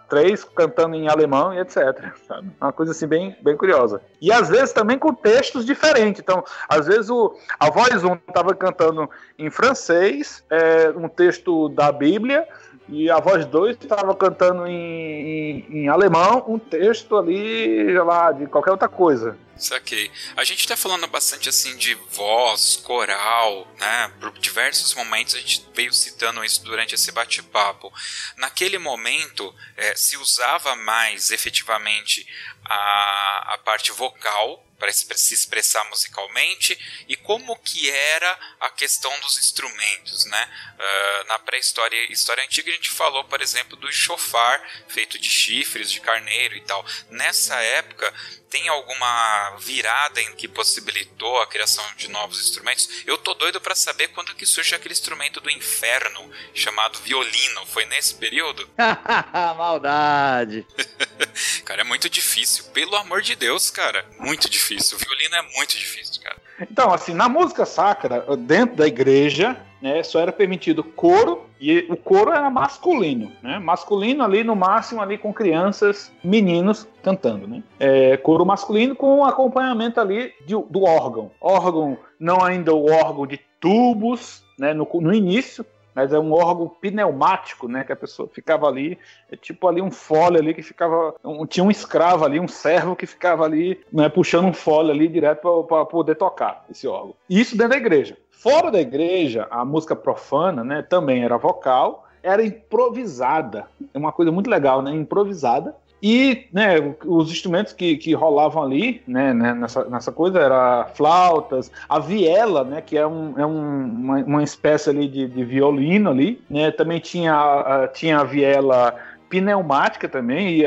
[0.09, 2.13] 3 uh, cantando em alemão e etc.
[2.27, 2.51] Sabe?
[2.61, 4.01] Uma coisa assim bem, bem curiosa.
[4.21, 6.21] E às vezes também com textos diferentes.
[6.21, 9.09] Então, às vezes o, a voz 1 estava cantando
[9.39, 12.47] em francês, é, um texto da Bíblia,
[12.89, 18.47] e a voz 2 estava cantando em, em, em, alemão um texto ali, lá, de
[18.47, 19.37] qualquer outra coisa.
[19.59, 20.11] Saquei.
[20.37, 24.13] A gente está falando bastante assim de voz, coral, né?
[24.21, 27.93] Por diversos momentos a gente veio citando isso durante esse bate-papo.
[28.37, 32.27] Naquele momento é, se usava mais efetivamente
[32.65, 36.79] a, a parte vocal para se expressar musicalmente
[37.09, 40.51] e como que era a questão dos instrumentos, né?
[40.79, 45.91] Uh, na pré-história, história antiga a gente falou, por exemplo, do chofar feito de chifres
[45.91, 46.85] de carneiro e tal.
[47.11, 48.15] Nessa época
[48.49, 52.89] tem alguma virada em que possibilitou a criação de novos instrumentos?
[53.07, 57.67] Eu tô doido para saber quando que surge aquele instrumento do inferno chamado violino.
[57.67, 58.69] Foi nesse período?
[59.57, 60.67] Maldade.
[61.65, 62.65] cara, é muito difícil.
[62.73, 64.05] Pelo amor de Deus, cara.
[64.19, 64.97] Muito difícil.
[64.97, 66.37] O violino é muito difícil, cara.
[66.61, 71.97] Então, assim, na música sacra, dentro da igreja, né, só era permitido coro e o
[71.97, 73.59] coro era masculino, né?
[73.59, 77.63] Masculino ali no máximo ali com crianças, meninos cantando, né?
[77.79, 81.31] É, coro masculino com acompanhamento ali de, do órgão.
[81.41, 84.73] Órgão, não ainda o órgão de tubos, né?
[84.73, 85.67] No, no início,
[85.99, 87.83] mas é um órgão pneumático, né?
[87.83, 88.97] Que a pessoa ficava ali,
[89.33, 92.95] é tipo ali um fole ali que ficava, um, tinha um escravo ali, um servo
[92.95, 97.15] que ficava ali, né, puxando um fole ali direto para poder tocar esse órgão.
[97.29, 98.17] Isso dentro da igreja.
[98.39, 103.67] Fora da igreja, a música profana, né, também era vocal, era improvisada.
[103.93, 104.93] É uma coisa muito legal, né?
[104.93, 105.75] Improvisada.
[106.01, 111.73] E né, os instrumentos que, que rolavam ali, né, né, nessa, nessa coisa, era flautas,
[111.89, 116.11] a viela, né, que é, um, é um, uma, uma espécie ali de, de violino
[116.11, 118.95] ali, né, também tinha, a, tinha a viela
[119.29, 120.65] pneumática também, e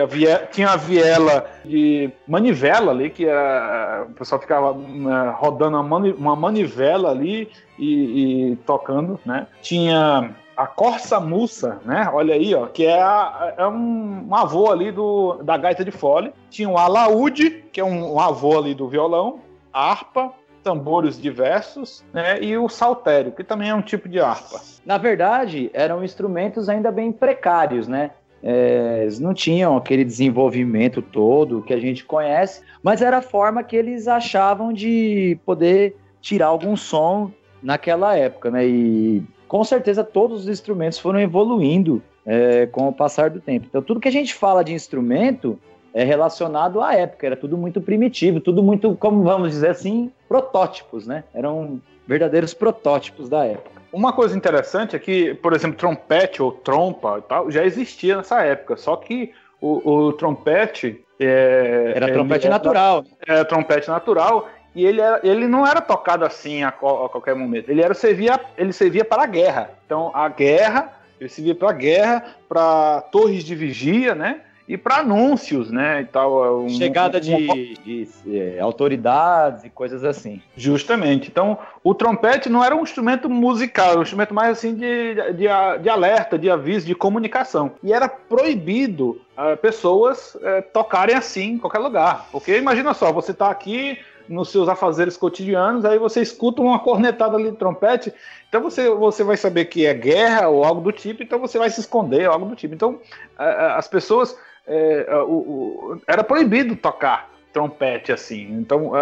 [0.51, 6.35] tinha a viela de manivela ali, que era, o pessoal ficava né, rodando uma, uma
[6.35, 9.47] manivela ali e, e tocando, né?
[9.61, 12.09] Tinha a Corsa Mussa, né?
[12.13, 15.91] Olha aí, ó, que é, a, é um, um, avô ali do, da gaita de
[15.91, 16.31] fole.
[16.49, 19.39] Tinha o alaúde, que é um, um avô ali do violão,
[19.73, 20.31] harpa,
[20.63, 22.39] tambores diversos, né?
[22.41, 24.61] E o saltério, que também é um tipo de harpa.
[24.85, 28.11] Na verdade, eram instrumentos ainda bem precários, né?
[28.43, 33.63] É, eles não tinham aquele desenvolvimento todo que a gente conhece, mas era a forma
[33.63, 37.31] que eles achavam de poder tirar algum som
[37.61, 38.65] naquela época, né?
[38.65, 43.67] E com certeza todos os instrumentos foram evoluindo é, com o passar do tempo.
[43.69, 45.59] Então, tudo que a gente fala de instrumento
[45.93, 51.05] é relacionado à época, era tudo muito primitivo, tudo muito, como vamos dizer assim, protótipos,
[51.05, 51.23] né?
[51.33, 53.80] Eram verdadeiros protótipos da época.
[53.91, 58.41] Uma coisa interessante é que, por exemplo, trompete ou trompa e tal já existia nessa
[58.41, 63.05] época, só que o, o trompete é, era trompete era, natural.
[63.27, 67.69] Era trompete natural e ele, era, ele não era tocado assim a, a, qualquer momento.
[67.69, 69.69] Ele era servia, ele servia para a guerra.
[69.85, 74.41] Então a guerra, ele servia para a guerra, para torres de vigia, né?
[74.71, 76.45] E para anúncios, né, e tal.
[76.45, 80.41] É um, Chegada um, um, de, de, de é, autoridades e coisas assim.
[80.55, 81.27] Justamente.
[81.27, 85.47] Então, o trompete não era um instrumento musical, era um instrumento mais assim de, de,
[85.81, 87.73] de alerta, de aviso, de comunicação.
[87.83, 92.29] E era proibido uh, pessoas uh, tocarem assim em qualquer lugar.
[92.31, 93.99] Porque imagina só, você está aqui
[94.29, 98.13] nos seus afazeres cotidianos, aí você escuta uma cornetada ali de trompete,
[98.47, 101.69] então você, você vai saber que é guerra ou algo do tipo, então você vai
[101.69, 102.73] se esconder, algo do tipo.
[102.73, 103.01] Então,
[103.37, 104.37] as pessoas.
[104.73, 108.47] É, o, o, era proibido tocar trompete assim.
[108.53, 108.93] Então,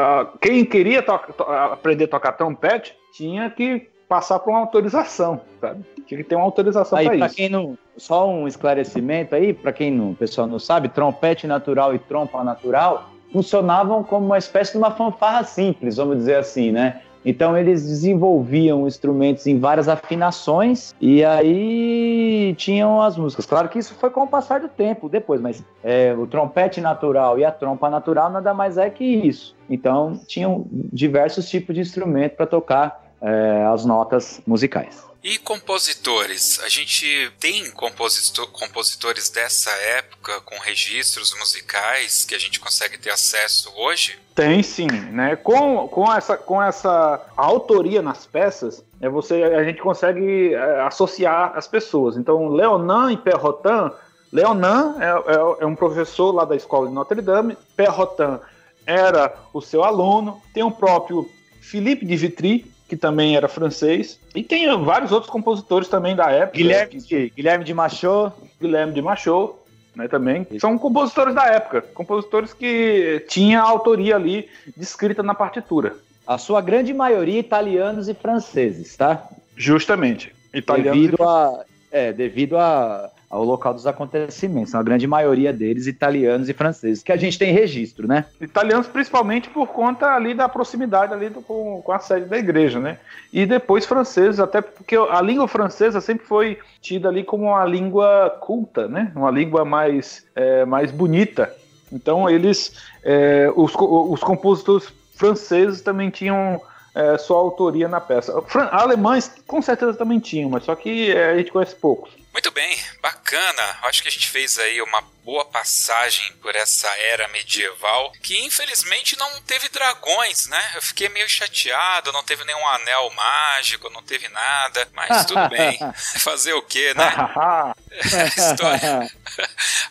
[0.42, 1.14] quem queria to
[1.44, 5.86] aprender a tocar trompete tinha que passar por uma autorização, sabe?
[6.08, 7.36] Tinha que ter uma autorização para isso.
[7.36, 11.94] Quem não, só um esclarecimento aí, para quem não, o pessoal não sabe, trompete natural
[11.94, 17.02] e trompa natural funcionavam como uma espécie de uma fanfarra simples, vamos dizer assim, né?
[17.26, 23.46] Então eles desenvolviam instrumentos em várias afinações e aí tinham as músicas.
[23.46, 27.38] Claro que isso foi com o passar do tempo depois, mas é, o trompete natural
[27.38, 29.56] e a trompa natural nada mais é que isso.
[29.70, 35.09] Então tinham diversos tipos de instrumento para tocar é, as notas musicais.
[35.22, 36.62] E compositores?
[36.64, 43.10] A gente tem compositor, compositores dessa época com registros musicais que a gente consegue ter
[43.10, 44.18] acesso hoje?
[44.34, 45.36] Tem sim, né?
[45.36, 51.52] Com, com, essa, com essa autoria nas peças, é você, a gente consegue é, associar
[51.54, 52.16] as pessoas.
[52.16, 53.92] Então, Leonan e Perrotin,
[54.32, 58.40] Leonan é, é, é um professor lá da escola de Notre Dame, Perrotin
[58.86, 64.20] era o seu aluno, tem o próprio Philippe de Vitry, que também era francês.
[64.36, 66.58] E tem vários outros compositores também da época.
[66.58, 67.30] Guilherme, que...
[67.30, 68.34] Guilherme de Machot.
[68.60, 69.54] Guilherme de Machot,
[69.96, 70.46] né, também.
[70.60, 71.84] São compositores da época.
[71.94, 75.96] Compositores que tinham a autoria ali descrita na partitura.
[76.26, 79.30] A sua grande maioria italianos e franceses, tá?
[79.56, 80.34] Justamente.
[80.52, 84.74] Italianos devido a, é, devido a ao local dos acontecimentos.
[84.74, 88.26] A grande maioria deles italianos e franceses, que a gente tem registro, né?
[88.42, 92.80] Italianos principalmente por conta ali da proximidade ali do, com, com a sede da igreja,
[92.80, 92.98] né?
[93.32, 98.36] E depois franceses, até porque a língua francesa sempre foi tida ali como uma língua
[98.42, 99.12] culta, né?
[99.16, 101.54] Uma língua mais, é, mais bonita.
[101.92, 102.74] Então eles,
[103.04, 106.60] é, os, os compositores franceses também tinham
[106.96, 108.34] é, sua autoria na peça.
[108.72, 112.19] Alemães com certeza também tinham, mas só que é, a gente conhece poucos.
[112.40, 113.80] Muito bem, bacana.
[113.84, 119.20] Acho que a gente fez aí uma boa passagem por essa era medieval que infelizmente
[119.20, 120.72] não teve dragões, né?
[120.74, 125.78] Eu fiquei meio chateado, não teve nenhum anel mágico, não teve nada, mas tudo bem.
[126.20, 127.12] Fazer o quê, né?
[127.92, 129.12] a, história,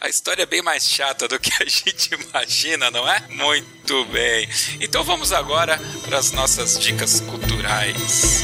[0.01, 3.20] a história é bem mais chata do que a gente imagina, não é?
[3.28, 4.49] Muito bem.
[4.80, 8.42] Então vamos agora para as nossas dicas culturais.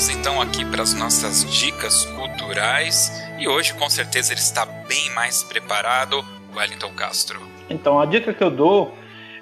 [0.00, 5.10] Vamos então aqui para as nossas dicas culturais e hoje com certeza ele está bem
[5.14, 6.24] mais preparado,
[6.56, 7.38] Wellington Castro.
[7.68, 8.94] Então a dica que eu dou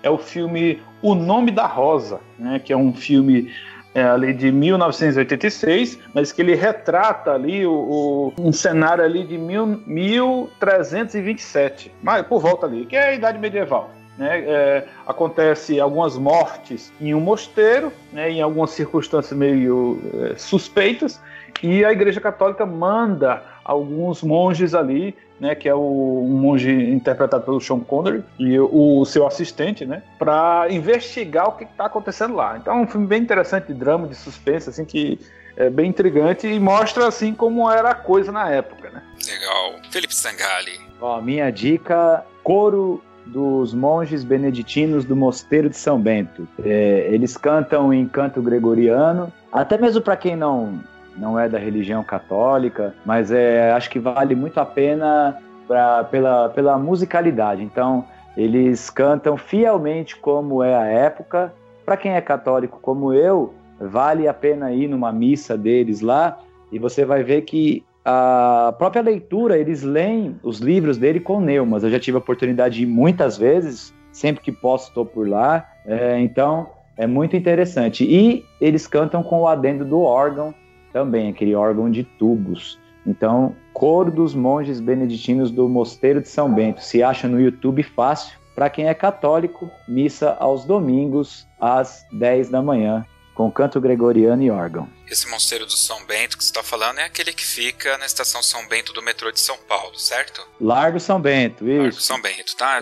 [0.03, 3.55] é o filme O Nome da Rosa, né, que é um filme
[3.95, 9.39] é, ali de 1986, mas que ele retrata ali o, o, um cenário ali de
[9.39, 13.93] mil, 1327, mas por volta ali, que é a idade medieval.
[14.19, 21.21] Né, é, acontece algumas mortes em um mosteiro, né, em algumas circunstâncias meio é, suspeitas,
[21.63, 27.45] e a Igreja Católica manda alguns monges ali, né, que é o um monge interpretado
[27.45, 32.35] pelo Sean Connery e o, o seu assistente, né, para investigar o que está acontecendo
[32.35, 32.57] lá.
[32.57, 35.19] Então é um filme bem interessante de drama, de suspense, assim que
[35.57, 39.03] é bem intrigante e mostra assim como era a coisa na época, né?
[39.27, 39.75] Legal.
[39.91, 40.81] Felipe Sangali.
[41.01, 46.47] Ó, minha dica, Coro dos monges beneditinos do Mosteiro de São Bento.
[46.65, 50.81] É, eles cantam em canto gregoriano, até mesmo para quem não,
[51.17, 56.49] não é da religião católica, mas é, acho que vale muito a pena pra, pela,
[56.49, 57.63] pela musicalidade.
[57.63, 58.05] Então,
[58.37, 61.53] eles cantam fielmente como é a época.
[61.85, 66.39] Para quem é católico como eu, vale a pena ir numa missa deles lá
[66.71, 71.85] e você vai ver que a própria leitura, eles leem os livros dele com neumas.
[71.85, 75.69] Eu já tive a oportunidade de ir muitas vezes sempre que posso estou por lá.
[75.85, 78.05] É, então é muito interessante.
[78.05, 80.55] E eles cantam com o adendo do órgão
[80.91, 82.79] também, aquele órgão de tubos.
[83.07, 86.83] Então, coro dos monges beneditinos do Mosteiro de São Bento.
[86.83, 88.39] Se acha no YouTube fácil.
[88.55, 93.05] Para quem é católico, missa aos domingos às 10 da manhã
[93.39, 94.91] com canto gregoriano e órgão.
[95.09, 98.43] Esse mosteiro do São Bento que você está falando é aquele que fica na estação
[98.43, 100.45] São Bento do metrô de São Paulo, certo?
[100.61, 101.83] Largo São Bento, isso.
[101.83, 102.81] Largo São Bento, tá?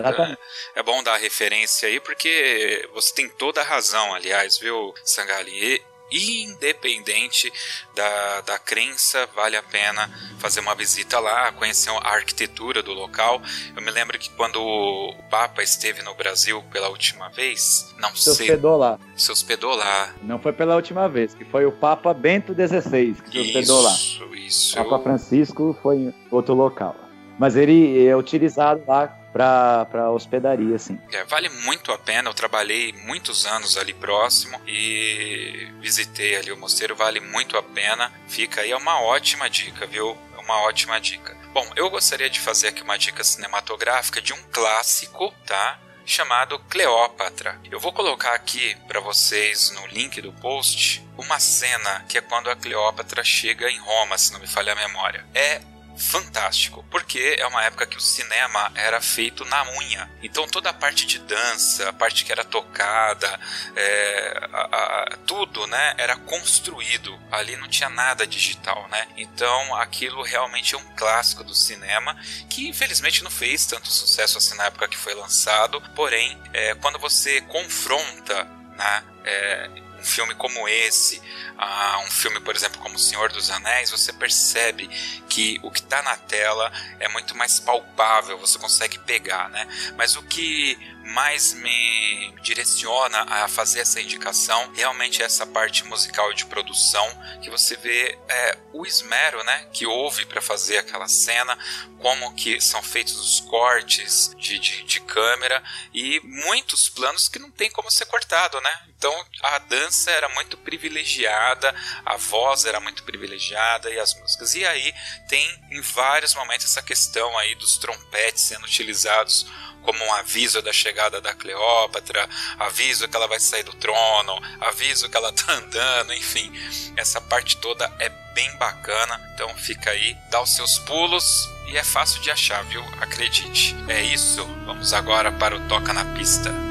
[0.73, 5.79] É, é bom dar referência aí porque você tem toda a razão, aliás, viu, Sangali?
[6.11, 7.51] Independente
[7.95, 13.41] da, da crença, vale a pena fazer uma visita lá, conhecer a arquitetura do local.
[13.75, 18.35] Eu me lembro que quando o Papa esteve no Brasil pela última vez, não se
[18.35, 18.47] sei.
[18.47, 18.99] hospedou lá.
[19.15, 20.13] Se hospedou lá.
[20.21, 23.93] Não foi pela última vez, que foi o Papa Bento XVI que se hospedou lá.
[23.93, 24.75] Isso, isso.
[24.75, 26.95] Papa Francisco foi em outro local.
[27.39, 29.07] Mas ele é utilizado lá
[29.37, 30.99] para hospedaria, assim.
[31.11, 32.29] É, vale muito a pena.
[32.29, 36.95] Eu trabalhei muitos anos ali próximo e visitei ali o mosteiro.
[36.95, 38.11] Vale muito a pena.
[38.27, 40.17] Fica aí, é uma ótima dica, viu?
[40.35, 41.35] É uma ótima dica.
[41.53, 45.79] Bom, eu gostaria de fazer aqui uma dica cinematográfica de um clássico, tá?
[46.07, 47.59] chamado Cleópatra.
[47.69, 52.49] Eu vou colocar aqui para vocês no link do post uma cena que é quando
[52.49, 55.25] a Cleópatra chega em Roma, se não me falha a memória.
[55.35, 55.59] É
[55.97, 60.09] fantástico, porque é uma época que o cinema era feito na unha.
[60.21, 63.39] Então toda a parte de dança, a parte que era tocada,
[63.75, 67.17] é, a, a, tudo, né, era construído.
[67.31, 69.07] Ali não tinha nada digital, né?
[69.17, 72.15] Então aquilo realmente é um clássico do cinema
[72.49, 75.81] que infelizmente não fez tanto sucesso assim na época que foi lançado.
[75.95, 78.43] Porém, é, quando você confronta
[78.77, 79.69] né, é,
[80.07, 84.89] filme como esse, uh, um filme, por exemplo, como O Senhor dos Anéis, você percebe
[85.29, 89.67] que o que está na tela é muito mais palpável, você consegue pegar, né?
[89.95, 90.77] Mas o que
[91.07, 97.07] mais me direciona a fazer essa indicação realmente é essa parte musical de produção
[97.41, 101.57] que você vê é, o esmero né, que houve para fazer aquela cena,
[101.99, 107.49] como que são feitos os cortes de, de, de, câmera e muitos planos que não
[107.49, 108.81] tem como ser cortado, né?
[108.97, 111.73] Então a dança era muito privilegiada,
[112.05, 114.53] a voz era muito privilegiada e as músicas.
[114.53, 114.93] E aí
[115.27, 119.47] tem em vários momentos essa questão aí dos trompetes sendo utilizados
[119.87, 122.27] como um aviso da chegada da Cleópatra,
[122.59, 126.51] aviso que ela vai sair do trono, aviso que ela tá andando, enfim.
[126.95, 131.83] Essa parte toda é bem bacana, então fica aí, dá os seus pulos e é
[131.83, 132.83] fácil de achar, viu?
[133.01, 133.75] Acredite.
[133.87, 136.66] É isso, vamos agora para o Toca na Pista.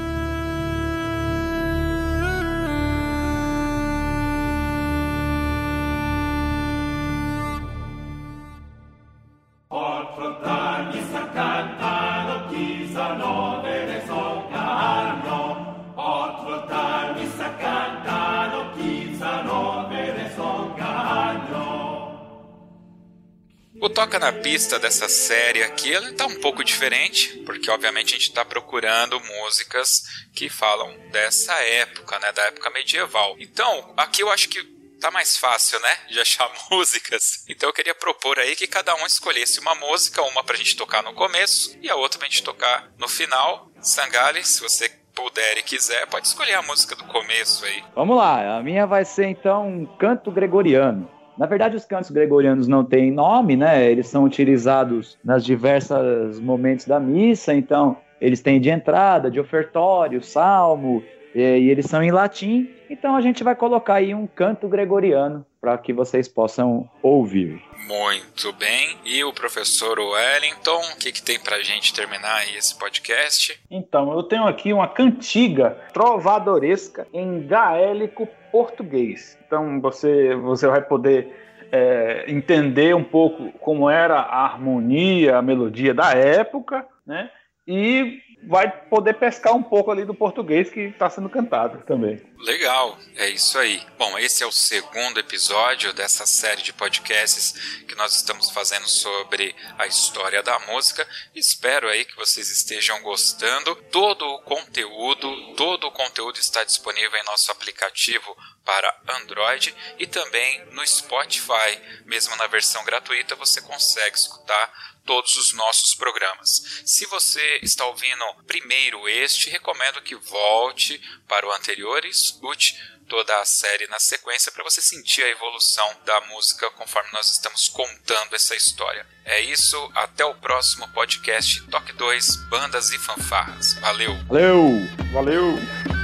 [24.06, 28.28] Toca na Pista dessa série aqui, ele tá um pouco diferente, porque obviamente a gente
[28.28, 33.34] está procurando músicas que falam dessa época, né, da época medieval.
[33.40, 34.62] Então, aqui eu acho que
[35.00, 37.44] tá mais fácil, né, de achar músicas.
[37.48, 41.02] Então eu queria propor aí que cada um escolhesse uma música, uma pra gente tocar
[41.02, 43.68] no começo e a outra pra gente tocar no final.
[43.80, 47.82] Sangali, se você puder e quiser, pode escolher a música do começo aí.
[47.92, 51.15] Vamos lá, a minha vai ser então um canto gregoriano.
[51.38, 53.90] Na verdade, os cantos gregorianos não têm nome, né?
[53.90, 60.22] Eles são utilizados nas diversas momentos da missa, então eles têm de entrada, de ofertório,
[60.22, 61.02] salmo,
[61.36, 62.70] e, e eles são em latim.
[62.88, 67.62] Então a gente vai colocar aí um canto gregoriano para que vocês possam ouvir.
[67.86, 68.96] Muito bem.
[69.04, 73.60] E o professor Wellington, o que, que tem para a gente terminar aí esse podcast?
[73.70, 79.38] Então, eu tenho aqui uma cantiga trovadoresca em gaélico português.
[79.46, 81.32] Então, você, você vai poder
[81.70, 87.30] é, entender um pouco como era a harmonia, a melodia da época, né?
[87.66, 92.22] E vai poder pescar um pouco ali do português que está sendo cantado também.
[92.38, 93.82] Legal, é isso aí.
[93.98, 99.54] Bom, esse é o segundo episódio dessa série de podcasts que nós estamos fazendo sobre
[99.78, 101.06] a história da música.
[101.34, 103.74] Espero aí que vocês estejam gostando.
[103.90, 110.64] Todo o conteúdo, todo o conteúdo está disponível em nosso aplicativo para Android e também
[110.72, 111.80] no Spotify.
[112.04, 116.82] Mesmo na versão gratuita, você consegue escutar todos os nossos programas.
[116.84, 122.76] Se você está ouvindo primeiro este, recomendo que volte para o anterior e escute
[123.08, 127.68] toda a série na sequência para você sentir a evolução da música conforme nós estamos
[127.68, 129.06] contando essa história.
[129.24, 133.74] É isso, até o próximo podcast Toque 2 Bandas e Fanfarras.
[133.74, 134.12] Valeu!
[134.28, 134.70] Valeu!
[135.12, 135.95] Valeu!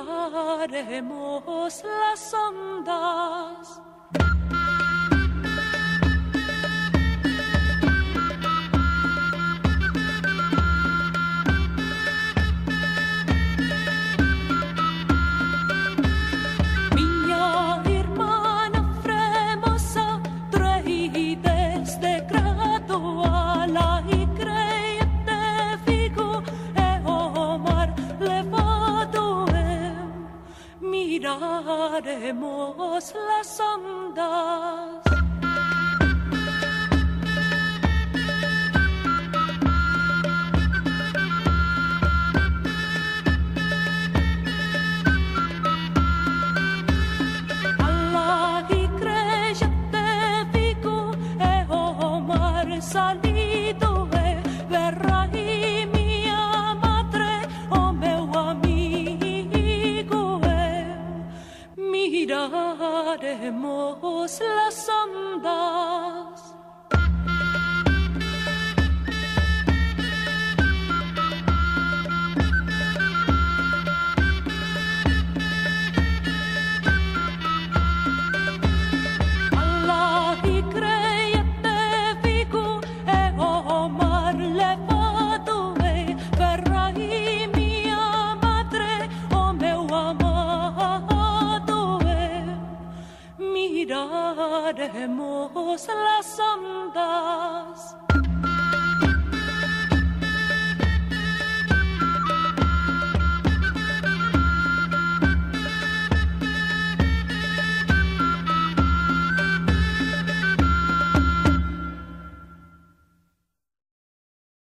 [0.00, 3.81] Miraremos las ondas.